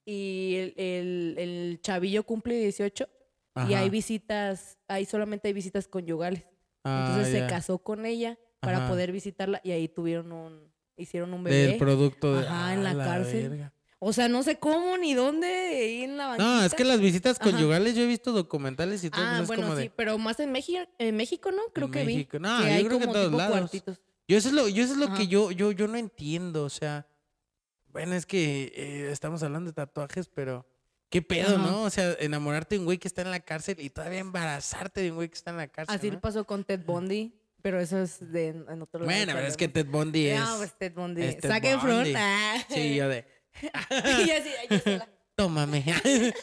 [0.05, 3.09] y el, el- el chavillo cumple 18
[3.69, 6.49] y hay visitas, ahí solamente hay visitas conyugales.
[6.85, 8.89] Ah, Entonces se casó con ella para Ajá.
[8.89, 11.67] poder visitarla y ahí tuvieron un, hicieron un bebé.
[11.69, 12.47] Del producto de.
[12.47, 13.49] Ajá, en Ah, la cárcel.
[13.51, 13.73] verga.
[14.07, 16.45] O sea, no sé cómo ni dónde, ahí en la banquita.
[16.45, 17.51] No, es que las visitas Ajá.
[17.51, 19.23] conyugales yo he visto documentales y todo.
[19.25, 19.91] Ah, pues es bueno, como sí, de.
[19.97, 21.63] pero más en México, en México, ¿no?
[21.73, 22.37] Creo En que México.
[22.37, 22.43] vi.
[22.43, 23.59] No, que yo hay creo que en todos lados.
[23.59, 24.01] cuartitos.
[24.29, 25.17] Yo eso es lo, yo eso es lo Ajá.
[25.17, 26.65] que yo, yo, yo no entiendo.
[26.65, 27.07] O sea,
[27.93, 30.67] bueno, es que eh, estamos hablando de tatuajes, pero
[31.09, 31.67] qué pedo, Ajá.
[31.67, 31.85] ¿no?
[31.85, 35.13] O sea, enamorarte de un güey que está en la cárcel y todavía embarazarte de
[35.13, 35.97] un güey que está en la cárcel.
[35.97, 36.21] Así ¿no?
[36.21, 39.17] pasó con Ted Bundy, pero eso es de en otro lugar.
[39.17, 40.41] Bueno, pero es que Ted Bundy es.
[40.41, 41.23] No, pues Ted Bundy.
[41.23, 41.51] es Ted.
[42.17, 42.65] Ah.
[42.69, 43.33] Sí, yo de.
[44.27, 44.51] y así,
[44.83, 45.85] sola, Tómame.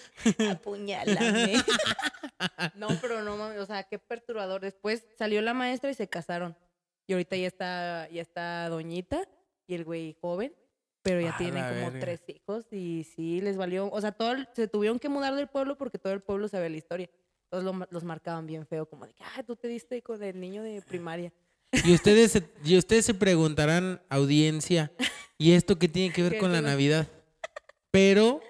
[0.49, 1.53] apuñálame.
[2.75, 4.61] no, pero no mames, o sea, qué perturbador.
[4.61, 6.55] Después salió la maestra y se casaron.
[7.07, 9.27] Y ahorita ya está, ya está doñita
[9.67, 10.53] y el güey joven,
[11.01, 11.99] pero ya A tienen como verga.
[11.99, 15.47] tres hijos y sí les valió, o sea, todo el- se tuvieron que mudar del
[15.47, 17.09] pueblo porque todo el pueblo sabía la historia.
[17.49, 20.39] Todos lo los marcaban bien feo, como de que, ah, tú te diste con el
[20.39, 21.33] niño de primaria.
[21.85, 24.91] Y ustedes, se- y ustedes se preguntarán, audiencia,
[25.37, 26.61] ¿y esto qué tiene que ver ¿Qué con la?
[26.61, 27.07] Navidad?
[27.91, 28.41] Pero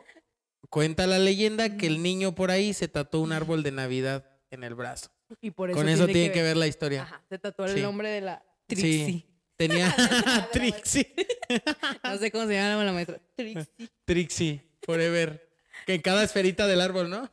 [0.69, 4.63] cuenta la leyenda que el niño por ahí se tatuó un árbol de Navidad en
[4.63, 5.09] el brazo.
[5.41, 7.03] Y por eso Con eso tiene que ver la historia.
[7.03, 7.75] Ajá, se tatuó Sí.
[7.77, 8.75] el nombre de la Sí.
[8.75, 9.25] Trixie.
[9.57, 9.95] Tenía
[10.51, 11.13] Trixie.
[12.03, 13.21] No sé cómo se llama la maestra.
[13.35, 13.67] Trixie.
[14.05, 15.49] Trixie, Forever.
[15.85, 17.29] Que en cada esferita del árbol, ¿no?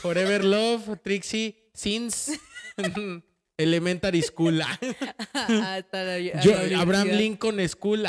[0.00, 2.38] Forever Love, Trixie, Since,
[3.62, 4.60] Elementary School.
[5.32, 7.08] Hasta la, a Yo- Abraham.
[7.08, 8.04] Lincoln School.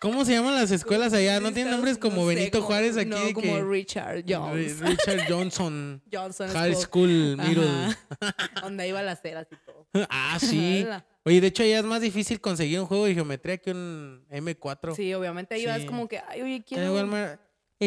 [0.00, 1.40] ¿Cómo se llaman las escuelas allá?
[1.40, 3.08] ¿No tienen nombres como no sé, Benito como- Juárez aquí?
[3.08, 4.80] No, de como que- Richard Jones.
[4.80, 6.02] Ri- Richard Johnson.
[6.12, 7.36] Johnson High School.
[7.38, 7.96] Middle.
[8.62, 9.86] Donde iba las ceras y todo.
[10.10, 10.86] Ah, sí.
[11.24, 14.94] Oye, de hecho ya es más difícil conseguir un juego de geometría que un M4.
[14.94, 15.86] Sí, obviamente ahí vas Sí.
[15.86, 16.92] como que, ay, oye, quiero...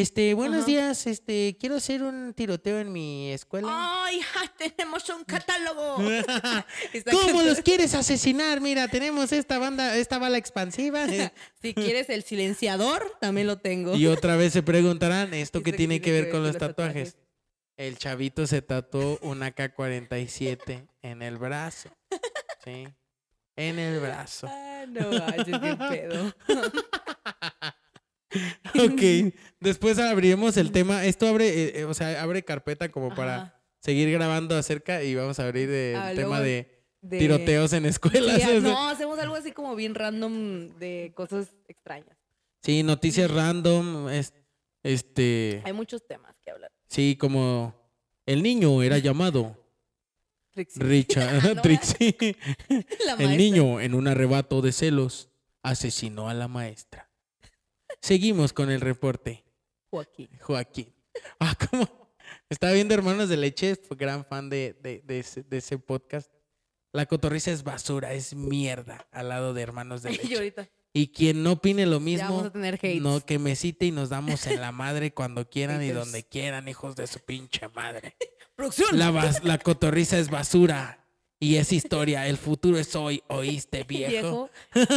[0.01, 0.65] Este, buenos Ajá.
[0.67, 3.67] días, este, quiero hacer un tiroteo en mi escuela.
[4.05, 5.95] ¡Ay, ja, tenemos un catálogo!
[7.12, 8.62] ¿Cómo los quieres asesinar?
[8.62, 11.07] Mira, tenemos esta banda, esta bala expansiva.
[11.63, 13.95] Si quieres el silenciador, también lo tengo.
[13.95, 17.17] y otra vez se preguntarán, ¿esto qué tiene que ver con los tatuajes?
[17.75, 21.89] El chavito se tatuó un AK-47 en el brazo.
[22.63, 22.88] Sí.
[23.55, 24.47] en el brazo.
[24.47, 26.33] Ah, no manches, qué pedo.
[28.75, 31.05] Ok, después abriremos el tema.
[31.05, 35.39] Esto abre, eh, eh, o sea, abre carpeta como para seguir grabando acerca y vamos
[35.39, 38.35] a abrir el Ah, tema de, De- tiroteos en escuelas.
[38.35, 38.59] Sí, sea.
[38.59, 42.17] no, hacemos algo así como bien random de cosas extrañas.
[42.63, 44.33] Sí, noticias random, es-
[44.83, 46.71] este, Hay muchos temas que hablar.
[46.87, 47.73] sí, como
[48.25, 49.55] el niño era llamado
[50.51, 50.83] Trixie.
[50.83, 52.35] Richard No, Trixie.
[53.19, 55.29] El niño, en un arrebato de celos,
[55.63, 57.06] asesinó a la maestra.
[58.01, 59.43] Seguimos con el reporte.
[59.89, 60.29] Joaquín.
[60.41, 60.93] Joaquín.
[61.39, 61.89] Ah, ¿cómo?
[62.47, 66.31] Estaba viendo Hermanos de Leche, fue gran fan de, de- de ese, de ese podcast.
[66.93, 70.36] La cotorriza es basura, es mierda al lado de Hermanos de Y Leche.
[70.36, 73.91] ahorita Y quien no opine lo mismo, vamos a tener no, que me cite y
[73.91, 78.15] nos damos en la madre cuando quieran y donde quieran, hijos de su pinche madre.
[78.55, 78.97] ¡Producción!
[78.99, 79.12] La,
[79.43, 81.06] la cotorriza es basura
[81.39, 82.28] y es historia.
[82.28, 84.50] El futuro es hoy, ¿oíste, viejo?
[84.73, 84.88] viejo.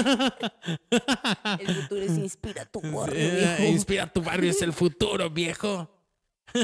[1.60, 3.72] El futuro es inspira tu barrio, Eh, viejo.
[3.72, 5.90] Inspira tu barrio, es el futuro, viejo.
[6.52, 6.60] Que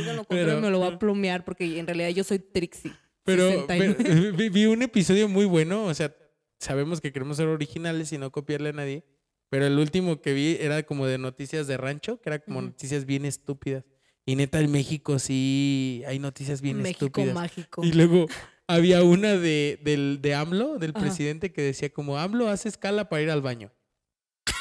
[0.00, 2.92] digan lo Pero- me lo va a plumear porque en realidad yo soy Trixie.
[3.24, 3.96] Pero, 69.
[4.36, 6.14] pero, vi, un episodio muy bueno, o sea,
[6.58, 9.02] sabemos que queremos ser originales y no copiarle a nadie,
[9.48, 13.06] pero el último que vi era como de noticias de rancho, que era como noticias
[13.06, 13.84] bien estúpidas.
[14.26, 17.34] Y neta, en México sí hay noticias bien México estúpidas.
[17.34, 17.84] mágico.
[17.84, 18.26] Y luego
[18.66, 21.00] había una de, del, de AMLO, del Ajá.
[21.00, 23.70] presidente, que decía como AMLO hace escala para ir al baño.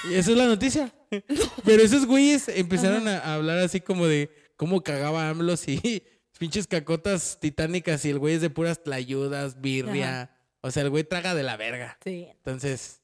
[0.10, 0.94] Y esa es la noticia.
[1.66, 6.04] Pero esos güeyes empezaron a, a hablar así como de cómo cagaba AMLO, sí.
[6.40, 10.36] Pinches cacotas titánicas y el güey es de puras tlayudas, birria.
[10.62, 11.98] O sea, el güey traga de la verga.
[12.04, 12.28] Sí.
[12.32, 13.02] Entonces,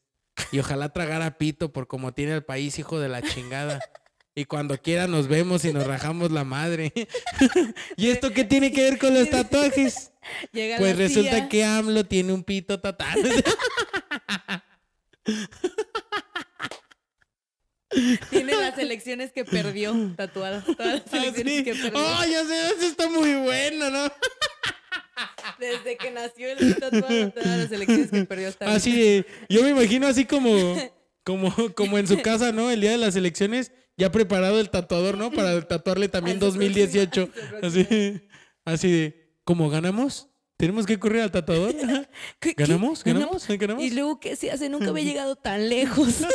[0.51, 3.79] y ojalá tragara pito por como tiene el país, hijo de la chingada.
[4.39, 6.93] Y cuando quiera nos vemos y nos rajamos la madre.
[7.97, 10.13] ¿Y esto qué tiene que ver con los tatuajes?
[10.53, 13.21] Llega Pues resulta tía, que AMLO tiene un pito tatuado.
[18.29, 20.63] tiene las elecciones que perdió tatuadas.
[20.63, 21.63] Todas las elecciones Así.
[21.65, 21.99] que perdió.
[21.99, 24.09] Oh, ya sé, eso está muy bueno, ¿no?
[25.59, 30.07] Desde que nació el tatuado, todas las elecciones que perdió hasta Así yo me imagino
[30.07, 30.77] así como,
[31.25, 32.71] como, como en su casa, ¿no?
[32.71, 35.29] El día de las elecciones, ya preparado el tatuador, ¿no?
[35.31, 37.27] Para tatuarle también A su 2018.
[37.27, 38.21] próxima- a su Así,
[38.65, 40.27] así de, ¿cómo ganamos?
[40.57, 41.73] ¿Tenemos que correr al tatuador?
[42.39, 42.63] ¿Qué- qué?
[42.63, 43.03] ¿Ganamos?
[43.03, 43.47] ¿Ganamos?
[43.47, 43.83] ¿Ganamos?
[43.83, 44.69] Y luego, ¿qué se hace?
[44.69, 46.15] Nunca había llegado tan lejos.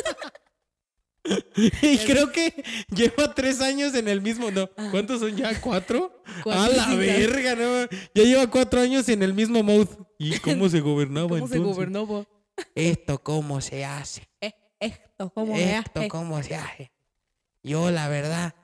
[1.57, 2.62] Y creo que
[2.94, 4.68] lleva tres años en el mismo, ¿no?
[4.90, 5.59] ¿Cuántos son ya?
[5.59, 6.22] ¿Cuatro?
[6.44, 7.55] ¡A la verga!
[7.55, 7.87] ¿no?
[8.14, 9.88] Ya lleva cuatro años en el mismo mode.
[10.18, 11.77] ¿Y cómo se gobernaba ¿Cómo se entonces?
[11.77, 12.05] gobernó?
[12.07, 12.27] bo?
[12.74, 14.29] Esto cómo se hace.
[14.38, 16.09] Eh, esto, ¿cómo se Esto hace?
[16.09, 16.92] cómo se hace.
[17.64, 18.55] Yo, la verdad,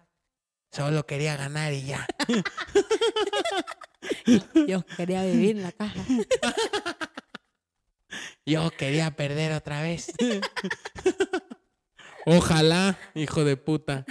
[0.71, 2.07] solo quería ganar y ya.
[4.69, 6.05] Yo quería vivir en la caja.
[8.45, 10.13] Yo quería perder otra vez.
[12.27, 14.05] Ojalá, hijo de puta.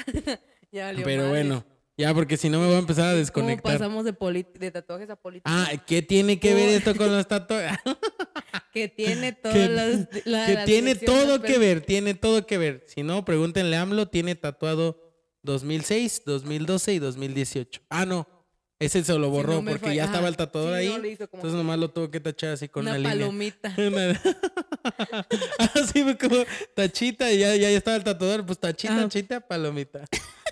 [0.72, 1.64] Ya Pero bueno,
[2.00, 3.74] ya porque si no me voy a empezar a ¿Cómo desconectar.
[3.74, 5.50] pasamos de, poli- de tatuajes a política?
[5.54, 7.78] Ah, ¿qué tiene que ver esto con los tatuajes?
[8.74, 10.08] que tiene todas que, las...
[10.26, 12.86] la- que tiene todo que ver, tiene todo que ver.
[12.88, 14.98] Si no, pregúntenle a AMLO, tiene tatuado
[15.44, 17.82] 2006, 2012 y 2018.
[17.90, 18.28] Ah, no,
[18.80, 20.88] ese se lo Si borró no porque falla- ya estaba el tatuador Sí, ahí.
[20.90, 23.14] no, entonces que nomás lo tuvo que tachar así con Una una, línea.
[23.28, 23.74] palomita.
[23.78, 24.22] Una-
[25.76, 29.04] Así como tachita y ya, ya estaba el tatuador, pues tachita, Ajá.
[29.04, 30.06] tachita, palomita.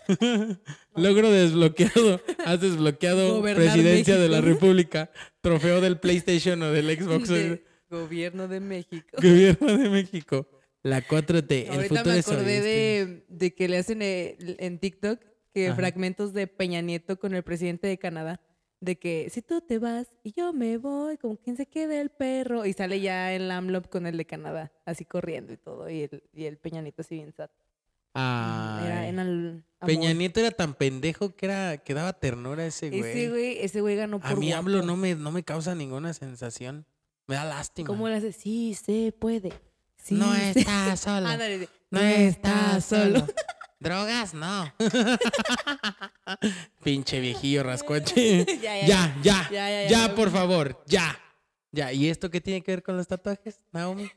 [0.96, 2.22] Logro desbloqueado.
[2.46, 4.41] Has desbloqueado Gobernar presidencia de la.
[4.41, 5.12] República.
[5.41, 7.30] Trofeo del PlayStation o del Xbox.
[7.30, 9.17] de Gobierno de México.
[9.22, 10.48] Gobierno de México.
[10.84, 11.65] La 4T.
[11.65, 15.20] el Ahorita futuro me acordé de, de que le hacen en TikTok
[15.54, 15.76] que Ajá.
[15.76, 18.41] fragmentos de Peña Nieto con el presidente de Canadá.
[18.80, 22.10] De que si tú te vas y yo me voy, como quien se quede el
[22.12, 22.65] perro.
[22.65, 25.89] Y sale ya el AMLOP con el de Canadá, así corriendo y todo.
[25.89, 27.50] Y el, y el Peña Nieto así bien sad.
[28.13, 29.10] Era, Ay.
[29.10, 29.26] era
[29.86, 30.13] Peña.
[30.13, 33.02] Nieto era tan pendejo que era que daba ternura a ese güey.
[33.02, 34.60] Ese güey, ese güey ganó por a mí guapo.
[34.60, 36.86] AMLO no me, no me causa ninguna sensación.
[37.28, 37.88] Me da lástima.
[37.88, 38.32] ¿Cómo le hace?
[38.32, 39.53] Sí, se puede.
[39.97, 41.28] Sí, no se- está solo.
[41.28, 43.28] Ándale, No está solo.
[43.80, 44.74] Drogas, no.
[46.84, 48.45] Pinche viejillo rascuache.
[48.62, 50.16] Ya, ya, ya, ya, ya, Ya, ya, ya.
[50.16, 51.20] por favor, ya.
[51.72, 54.10] Ya, ¿y esto qué tiene que ver con los tatuajes, Naomi?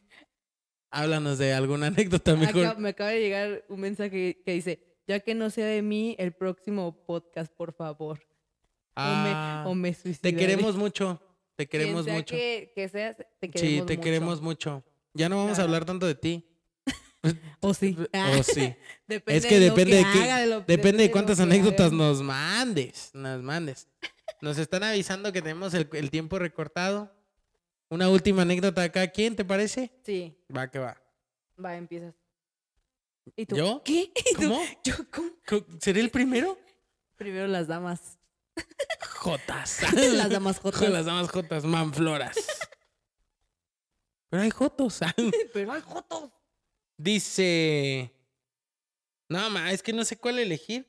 [0.91, 2.66] Háblanos de alguna anécdota mejor.
[2.66, 6.16] Acá- me acaba de llegar un mensaje que dice, ya que no sea de mí,
[6.18, 8.20] el próximo podcast, por favor.
[8.97, 11.20] Ah, o me, o me te queremos mucho.
[11.57, 12.34] Te queremos sea mucho.
[12.34, 14.01] Que, que seas, te queremos Sí, te mucho.
[14.05, 14.84] queremos mucho.
[15.14, 16.47] Ya no vamos a hablar tanto de ti.
[17.61, 17.97] O sí.
[18.38, 18.74] O sí.
[19.07, 23.43] Depende Es que de depende de, que lo- depende de cuántas anécdotas nos mandes, nos
[23.43, 23.88] mandes.
[24.41, 27.12] Nos están avisando que tenemos el, el tiempo recortado.
[27.91, 29.07] Una última anécdota acá.
[29.09, 29.91] ¿Quién te parece?
[30.05, 30.97] Sí, Va, que va.
[31.62, 32.14] va, empiezas.
[33.36, 33.57] ¿Y tú?
[33.57, 33.82] ¿Yo?
[33.84, 34.12] ¿Qué?
[34.14, 34.43] ¿Y tú?
[34.43, 34.62] ¿Cómo?
[34.84, 35.66] Yo, ¿cómo?
[35.80, 36.59] ¿Seré el primero?
[37.16, 38.18] Primero las damas.
[39.16, 39.82] Jotas.
[39.93, 40.88] las damas jotas.
[40.88, 42.34] Las damas jotas, manfloras.
[44.30, 45.01] Pero hay jotos.
[45.53, 46.30] Pero hay jotos.
[46.97, 48.14] Dice.
[49.28, 50.86] No, ma, es que no sé cuál elegir.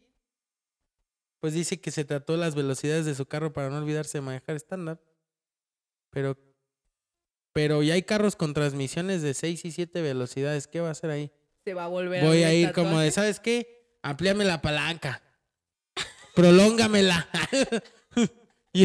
[1.41, 4.55] Pues dice que se trató las velocidades de su carro para no olvidarse de manejar
[4.55, 5.01] estándar.
[6.11, 6.37] Pero.
[7.53, 10.67] Pero ya hay carros con transmisiones de 6 y 7 velocidades.
[10.67, 11.31] ¿Qué va a hacer ahí?
[11.63, 13.11] Se va a volver Voy a ir como de.
[13.11, 13.97] ¿sabes qué?
[14.01, 15.21] Amplíame la palanca.
[16.33, 17.27] Prolóngamela.
[18.73, 18.83] y,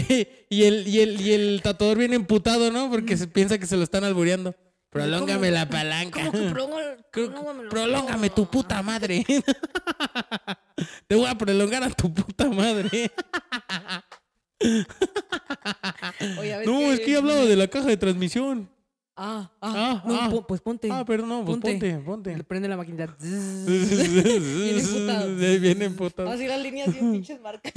[0.51, 2.91] y el, y, el, y el tatuador viene emputado, ¿no?
[2.91, 4.55] Porque se piensa que se lo están albureando.
[4.91, 5.59] Prolóngame ¿Cómo?
[5.59, 6.31] la palanca.
[6.31, 6.51] ¿Cómo que
[7.21, 7.71] prolóngamelo?
[7.71, 9.25] Prolóngame tu puta madre.
[11.07, 13.11] Te voy a prolongar a tu puta madre.
[16.39, 18.69] Oye, No, es que yo hablaba de la caja de transmisión.
[19.19, 20.29] Ah, Ah, ah, no, ah.
[20.31, 20.89] po- pues ponte.
[20.93, 22.37] Ah, perdón, no, pues ponte, ponte.
[22.37, 23.17] Le prende la maquinita.
[23.19, 25.37] Viene emputado.
[25.37, 26.29] Viene emputado.
[26.31, 27.73] Así las líneas bien pinches marcas.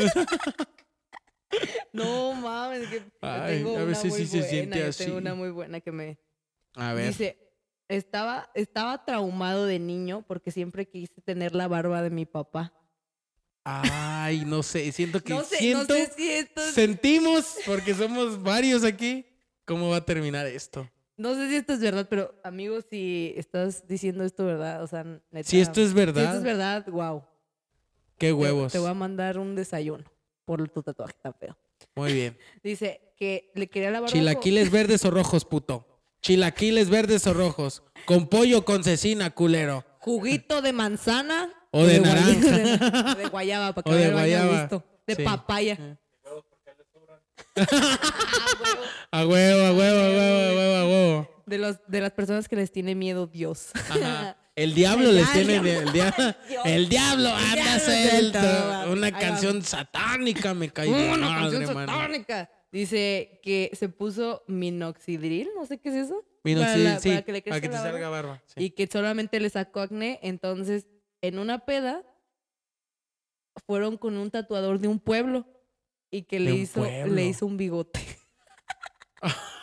[1.94, 5.06] no mames, que Ay, tengo a una veces muy sí se buena, siente yo así.
[5.06, 6.20] tengo una muy buena que me
[6.76, 7.08] A ver.
[7.08, 7.38] dice,
[7.88, 12.74] estaba, estaba traumado de niño porque siempre quise tener la barba de mi papá.
[13.84, 17.93] Ay, no sé, siento que No sé, siento, no sé si esto es- sentimos, porque
[17.93, 19.26] somos varios aquí,
[19.65, 20.89] cómo va a terminar esto.
[21.17, 25.03] no sé si esto es verdad, pero amigos, si estás diciendo esto verdad, o sea,
[25.32, 27.24] neta, Si esto es si verdad, esto es verdad, wow.
[28.17, 28.72] qué huevos.
[28.72, 30.03] Te voy a mandar un desayuno
[30.45, 31.57] por tu tatuaje tan feo.
[31.95, 32.38] Muy bien.
[32.63, 34.13] Dice que le quería la barba.
[34.13, 35.86] Chilaquiles verdes o rojos, puto.
[36.22, 37.84] Chilaquiles verdes o rojos.
[38.05, 39.86] Con pollo con cecina, culero.
[39.99, 41.53] Juguito de manzana.
[41.72, 42.57] O de guay- naranja.
[43.15, 44.84] De, de guayaba, para que O de guayaba, gusto.
[45.07, 45.24] De sí.
[45.24, 45.97] papaya.
[49.11, 51.43] A huevo, a huevo, a huevo, a huevo, a huevo.
[51.45, 53.70] De, los, de las personas que les tiene miedo Dios.
[53.89, 54.38] Ajá.
[54.55, 56.36] El diablo les tiene el diablo.
[56.65, 58.91] El diablo anda suelto.
[58.91, 62.49] Una canción satánica me cae de Una madre, canción satánica.
[62.72, 66.24] Dice que se puso minoxidril, no sé qué es eso.
[66.43, 68.28] Para sí, la- sí, para que le para que crezca te la salga barba.
[68.30, 68.43] barba.
[68.47, 68.63] sí.
[68.65, 70.20] Y que solamente le sacó acné.
[70.22, 70.86] Entonces,
[71.22, 72.03] en una peda,
[73.65, 75.45] fueron con un tatuador de un pueblo.
[76.11, 77.13] Y que le hizo, pueblo.
[77.13, 77.99] le hizo un bigote.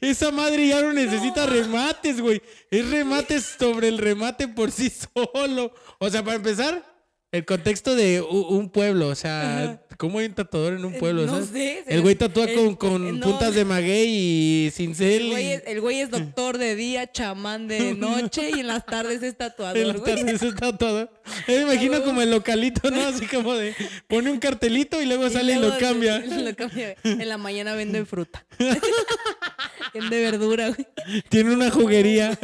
[0.00, 2.42] Esa madre ya no necesita remates, güey.
[2.70, 5.72] Es remates sobre el remate por sí solo.
[5.98, 6.84] O sea, para empezar,
[7.32, 9.08] el contexto de un pueblo.
[9.08, 11.22] O sea, ¿cómo hay un tatuador en un pueblo?
[11.22, 11.48] Eh, no sabes?
[11.48, 13.26] sé, se El güey tatúa el- con, con no.
[13.26, 15.22] puntas de maguey y cincel.
[15.22, 18.84] El güey, es, el güey es doctor de día, chamán de noche y en las
[18.86, 20.14] tardes es en tatuador, las güey.
[20.16, 21.10] tardes es tatuador.
[21.48, 23.02] Me imagino como el localito, ¿no?
[23.06, 23.74] Así como de
[24.06, 26.18] pone un cartelito y luego Y sale y lo cambia.
[26.26, 26.96] lo cambia.
[27.02, 28.44] En la mañana vende fruta.
[29.94, 30.86] Vende verdura, güey.
[31.30, 32.38] Tiene una juguería.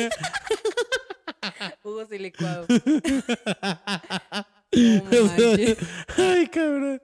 [1.83, 2.67] Jugos y licuados.
[4.75, 5.31] No.
[6.17, 7.03] Ay, cabrón.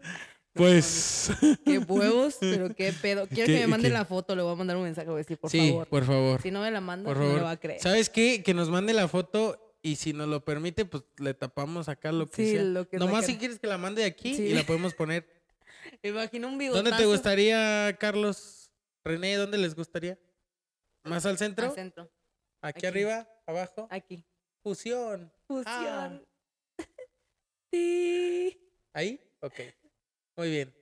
[0.59, 1.31] Pues.
[1.65, 3.27] Qué huevos, pero qué pedo.
[3.29, 5.19] Quiero que ¿Qué- me manden la foto, le voy a mandar un mensaje, voy a
[5.19, 5.89] decir, por sí, favor.
[5.89, 6.43] por favor.
[6.43, 7.81] Si no me la manda, Por no me va a creer.
[7.81, 8.43] ¿Sabes qué?
[8.43, 12.29] Que nos mande la foto y si nos lo permite, pues le tapamos acá lo
[12.29, 12.63] que Sí, sea.
[12.65, 14.43] lo que Nomás si quieres que la mande de aquí Sí.
[14.43, 15.27] y la podemos poner.
[16.03, 16.83] Imagino un bigotazo.
[16.83, 18.71] ¿Dónde te gustaría, Carlos?
[19.05, 20.19] René, ¿dónde les gustaría?
[21.05, 21.67] ¿Más al centro?
[21.69, 22.11] Al centro.
[22.61, 22.87] ¿Aquí, Aquí.
[22.87, 23.29] arriba?
[23.47, 23.87] ¿Abajo?
[23.91, 24.25] Aquí.
[24.63, 25.33] Fusión.
[25.47, 25.65] Fusión.
[25.67, 26.21] Ah.
[27.71, 28.59] Sí.
[28.95, 29.21] ¿Ahí?
[29.41, 29.55] Ok.
[30.39, 30.75] Muy bien.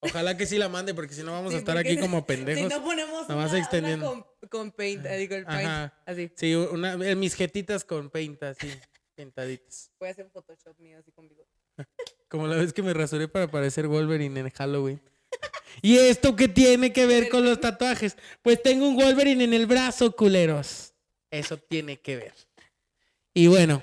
[0.00, 2.62] Ojalá que sí la mande porque si no vamos Sí, a estar aquí como pendejos.
[2.72, 4.10] Si no ponemos Nomás una, extendiendo.
[4.12, 6.02] una con, con paint, digo el paint, Ajá.
[6.06, 6.30] así.
[6.36, 8.68] Sí, una, mis jetitas con paint así,
[9.14, 9.90] pintaditas.
[10.00, 11.48] Voy a hacer un Photoshop mío así con bigote.
[12.28, 15.00] Como la vez que me rasuré para parecer Wolverine en Halloween.
[15.82, 18.16] ¿Y esto qué tiene que ver con los tatuajes?
[18.42, 20.92] Pues tengo un Wolverine en el brazo, culeros.
[21.30, 22.34] Eso tiene que ver.
[23.34, 23.82] Y bueno,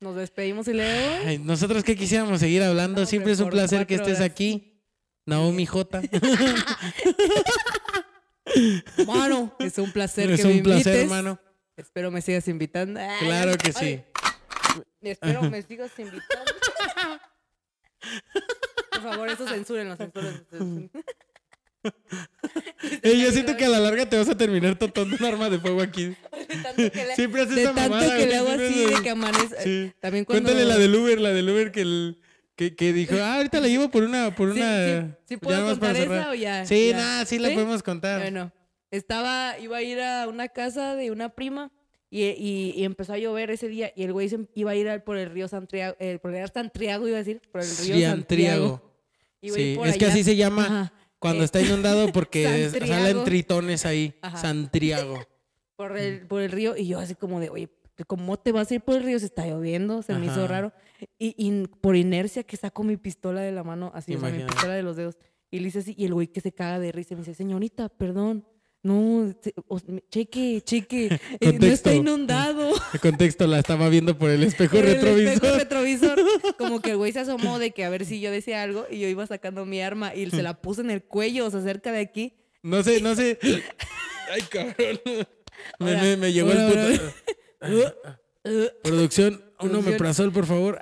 [0.00, 1.20] Nos despedimos y leo.
[1.26, 4.30] ay, nosotros que quisiéramos seguir hablando, No, siempre es un placer que estés horas.
[4.30, 4.80] aquí.
[5.26, 6.00] Naomi J.
[9.06, 11.02] Mano, es un placer es que me un placer, invites.
[11.02, 11.38] hermano.
[11.76, 12.98] Espero me sigas invitando.
[13.20, 13.84] Claro que sí.
[13.84, 14.04] ay.
[15.02, 16.52] Espero me sigas invitando.
[18.90, 20.44] Por favor, eso censúrenlo, censúrenlo.
[20.50, 20.90] censúrenlo.
[23.02, 25.58] Eh, yo siento que a la larga te vas a terminar totando un arma de
[25.58, 26.14] fuego aquí.
[26.62, 29.56] Tanto que Siempre haces de tanto mamada, que le hago así, de que amanece.
[29.62, 29.92] Sí.
[30.00, 30.44] También cuando...
[30.48, 32.18] Cuéntale la del Uber, la del Uber que, el,
[32.56, 35.02] que, que dijo, ah, ahorita la llevo por una, por Sí, una.
[35.02, 36.66] sí, sí puedo contar esa o ya.
[36.66, 36.96] Sí, ya?
[36.96, 38.20] nada, sí la podemos contar.
[38.20, 38.52] Bueno,
[38.90, 41.70] estaba, iba a ir a una casa de una prima
[42.10, 45.02] y, y- y empezó a llover ese día y el güey se iba a ir
[45.04, 48.08] por el río Santiago, eh, por el río Santiago iba a decir, por el río
[48.10, 48.82] Santiago.
[49.42, 50.92] A ir Sí, es que así se llama Ajá.
[51.20, 54.14] Cuando Eh, está inundado porque es- salen tritones ahí.
[54.22, 54.36] Ajá.
[54.38, 55.24] Santriago.
[55.76, 57.68] por el, por el río y yo así como de, oye,
[58.06, 59.18] ¿cómo te vas a ir por el río?
[59.18, 60.72] Se está lloviendo, se me hizo raro.
[61.18, 64.42] Y, y por inercia que saco mi pistola de la mano, así, o sea, mi
[64.44, 65.16] pistola de los dedos.
[65.50, 67.88] Y le hice así, y el güey que se caga de risa me dice, señorita,
[67.88, 68.46] perdón,
[68.82, 69.34] no,
[70.10, 72.70] cheque, cheque, eh, no está inundado.
[72.94, 75.32] El contexto la estaba viendo por el espejo Por el retrovisor.
[75.34, 76.19] espejo retrovisor.
[76.58, 78.98] Como que el güey se asomó de que a ver si yo decía algo y
[79.00, 81.92] yo iba sacando mi arma y se la puse en el cuello, o sea, cerca
[81.92, 82.34] de aquí.
[82.62, 83.38] No sé, no sé.
[84.32, 85.00] Ay, cabrón.
[85.78, 87.70] Me, me- me llegó el puto.
[88.42, 90.80] Uh, Producción, un omeprazol, por favor.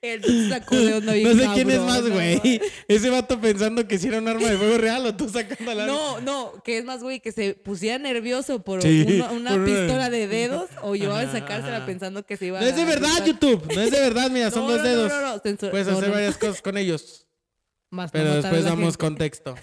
[0.00, 2.60] Él sacó de onda bien No sé quién es más, güey.
[2.86, 5.86] Ese vato pensando que si era un arma de fuego real o tú sacando la
[5.86, 9.60] No, no, que es más, güey, que se pusiera nervioso por Sí, una, una por
[9.60, 12.82] una- pistola de dedos o yo al sacársela pensando que se iba No es de
[12.82, 13.24] a verdad.
[13.26, 13.72] YouTube.
[13.74, 15.12] No es de verdad, mira, son No, dos no, no, dedos.
[15.12, 16.14] No, no, censura- Puedes no, hacer no.
[16.14, 17.26] varias cosas con ellos.
[17.90, 18.98] Más para Pero a después damos gente.
[18.98, 19.54] contexto.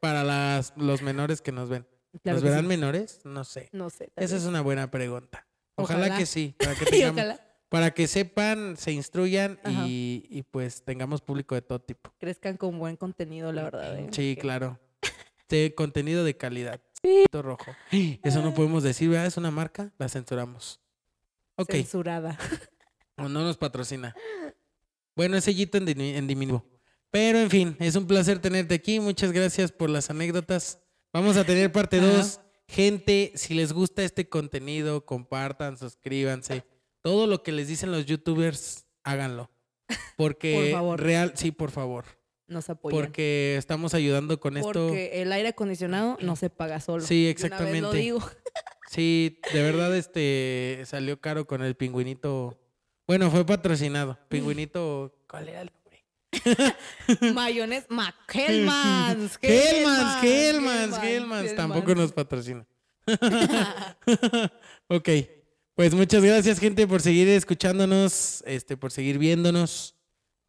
[0.00, 1.86] Para las, los menores que nos ven.
[2.22, 2.66] Claro ¿Nos verán sí.
[2.66, 3.20] menores?
[3.24, 3.68] No sé.
[3.72, 4.10] No sé.
[4.16, 5.46] Esa es una buena pregunta.
[5.76, 6.18] Ojalá, Ojalá.
[6.18, 6.54] que sí.
[6.58, 11.54] Para que, Y tengamos- ojalá para que sepan, se instruyan y, y pues tengamos público
[11.54, 12.12] de todo tipo.
[12.18, 13.98] crezcan con buen contenido, la verdad.
[13.98, 14.08] eh.
[14.12, 14.78] Sí, claro.
[15.48, 16.80] De contenido de calidad.
[17.30, 17.72] Todo rojo.
[17.90, 19.26] Eso no podemos decir, ¿verdad?
[19.26, 20.80] Es una marca, la censuramos.
[21.56, 21.70] Ok.
[21.72, 22.36] Censurada.
[23.16, 24.14] O no nos patrocina.
[25.14, 26.64] Bueno, es sellito en, en diminutivo.
[27.10, 28.98] Pero en fin, es un placer tenerte aquí.
[28.98, 30.78] Muchas gracias por las anécdotas.
[31.12, 32.06] Vamos a tener parte Ajá.
[32.06, 32.40] 2.
[32.66, 36.64] Gente, si les gusta este contenido, compartan, suscríbanse.
[37.02, 39.50] Todo lo que les dicen los youtubers, háganlo.
[40.16, 41.00] Porque Por favor.
[41.00, 42.04] real, sí, por favor.
[42.46, 42.98] Nos apoyan.
[43.00, 44.72] Porque estamos ayudando con esto.
[44.72, 47.04] Porque el aire acondicionado no se paga solo.
[47.04, 47.96] Sí, una vez lo exactamente.
[47.98, 48.20] digo.
[48.90, 52.58] Sí, de verdad, este salió caro con el pingüinito.
[53.06, 54.18] Bueno, fue patrocinado.
[54.28, 56.04] Pingüinito, ¿cuál era el nombre?
[57.34, 59.38] Mayones, Ma- Hellmans.
[59.40, 61.54] Hellmans, Hellmans, Hellmans.
[61.54, 62.66] Tampoco nos patrocina.
[64.88, 65.08] ok.
[65.80, 69.96] Pues muchas gracias, gente, por seguir escuchándonos, este, por seguir viéndonos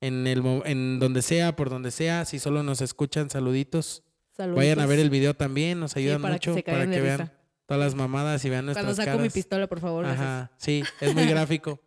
[0.01, 2.25] en el en donde sea, por donde sea.
[2.25, 4.03] Si solo nos escuchan, saluditos.
[4.37, 7.31] Vayan a ver el video también, nos ayudan para mucho para que vean
[7.65, 10.05] todas las mamadas y vean nuestras Cuando saco mi pistola, por favor.
[10.05, 11.79] Ajá, sí, es muy gráfico.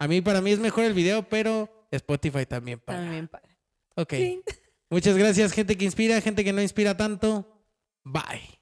[0.00, 2.98] A mí, para mí es mejor el video, pero Spotify también paga.
[2.98, 3.56] También paga.
[3.94, 4.14] Ok.
[4.14, 4.42] Sí.
[4.88, 7.64] Muchas gracias, gente que inspira, gente que no inspira tanto.
[8.02, 8.58] Bye.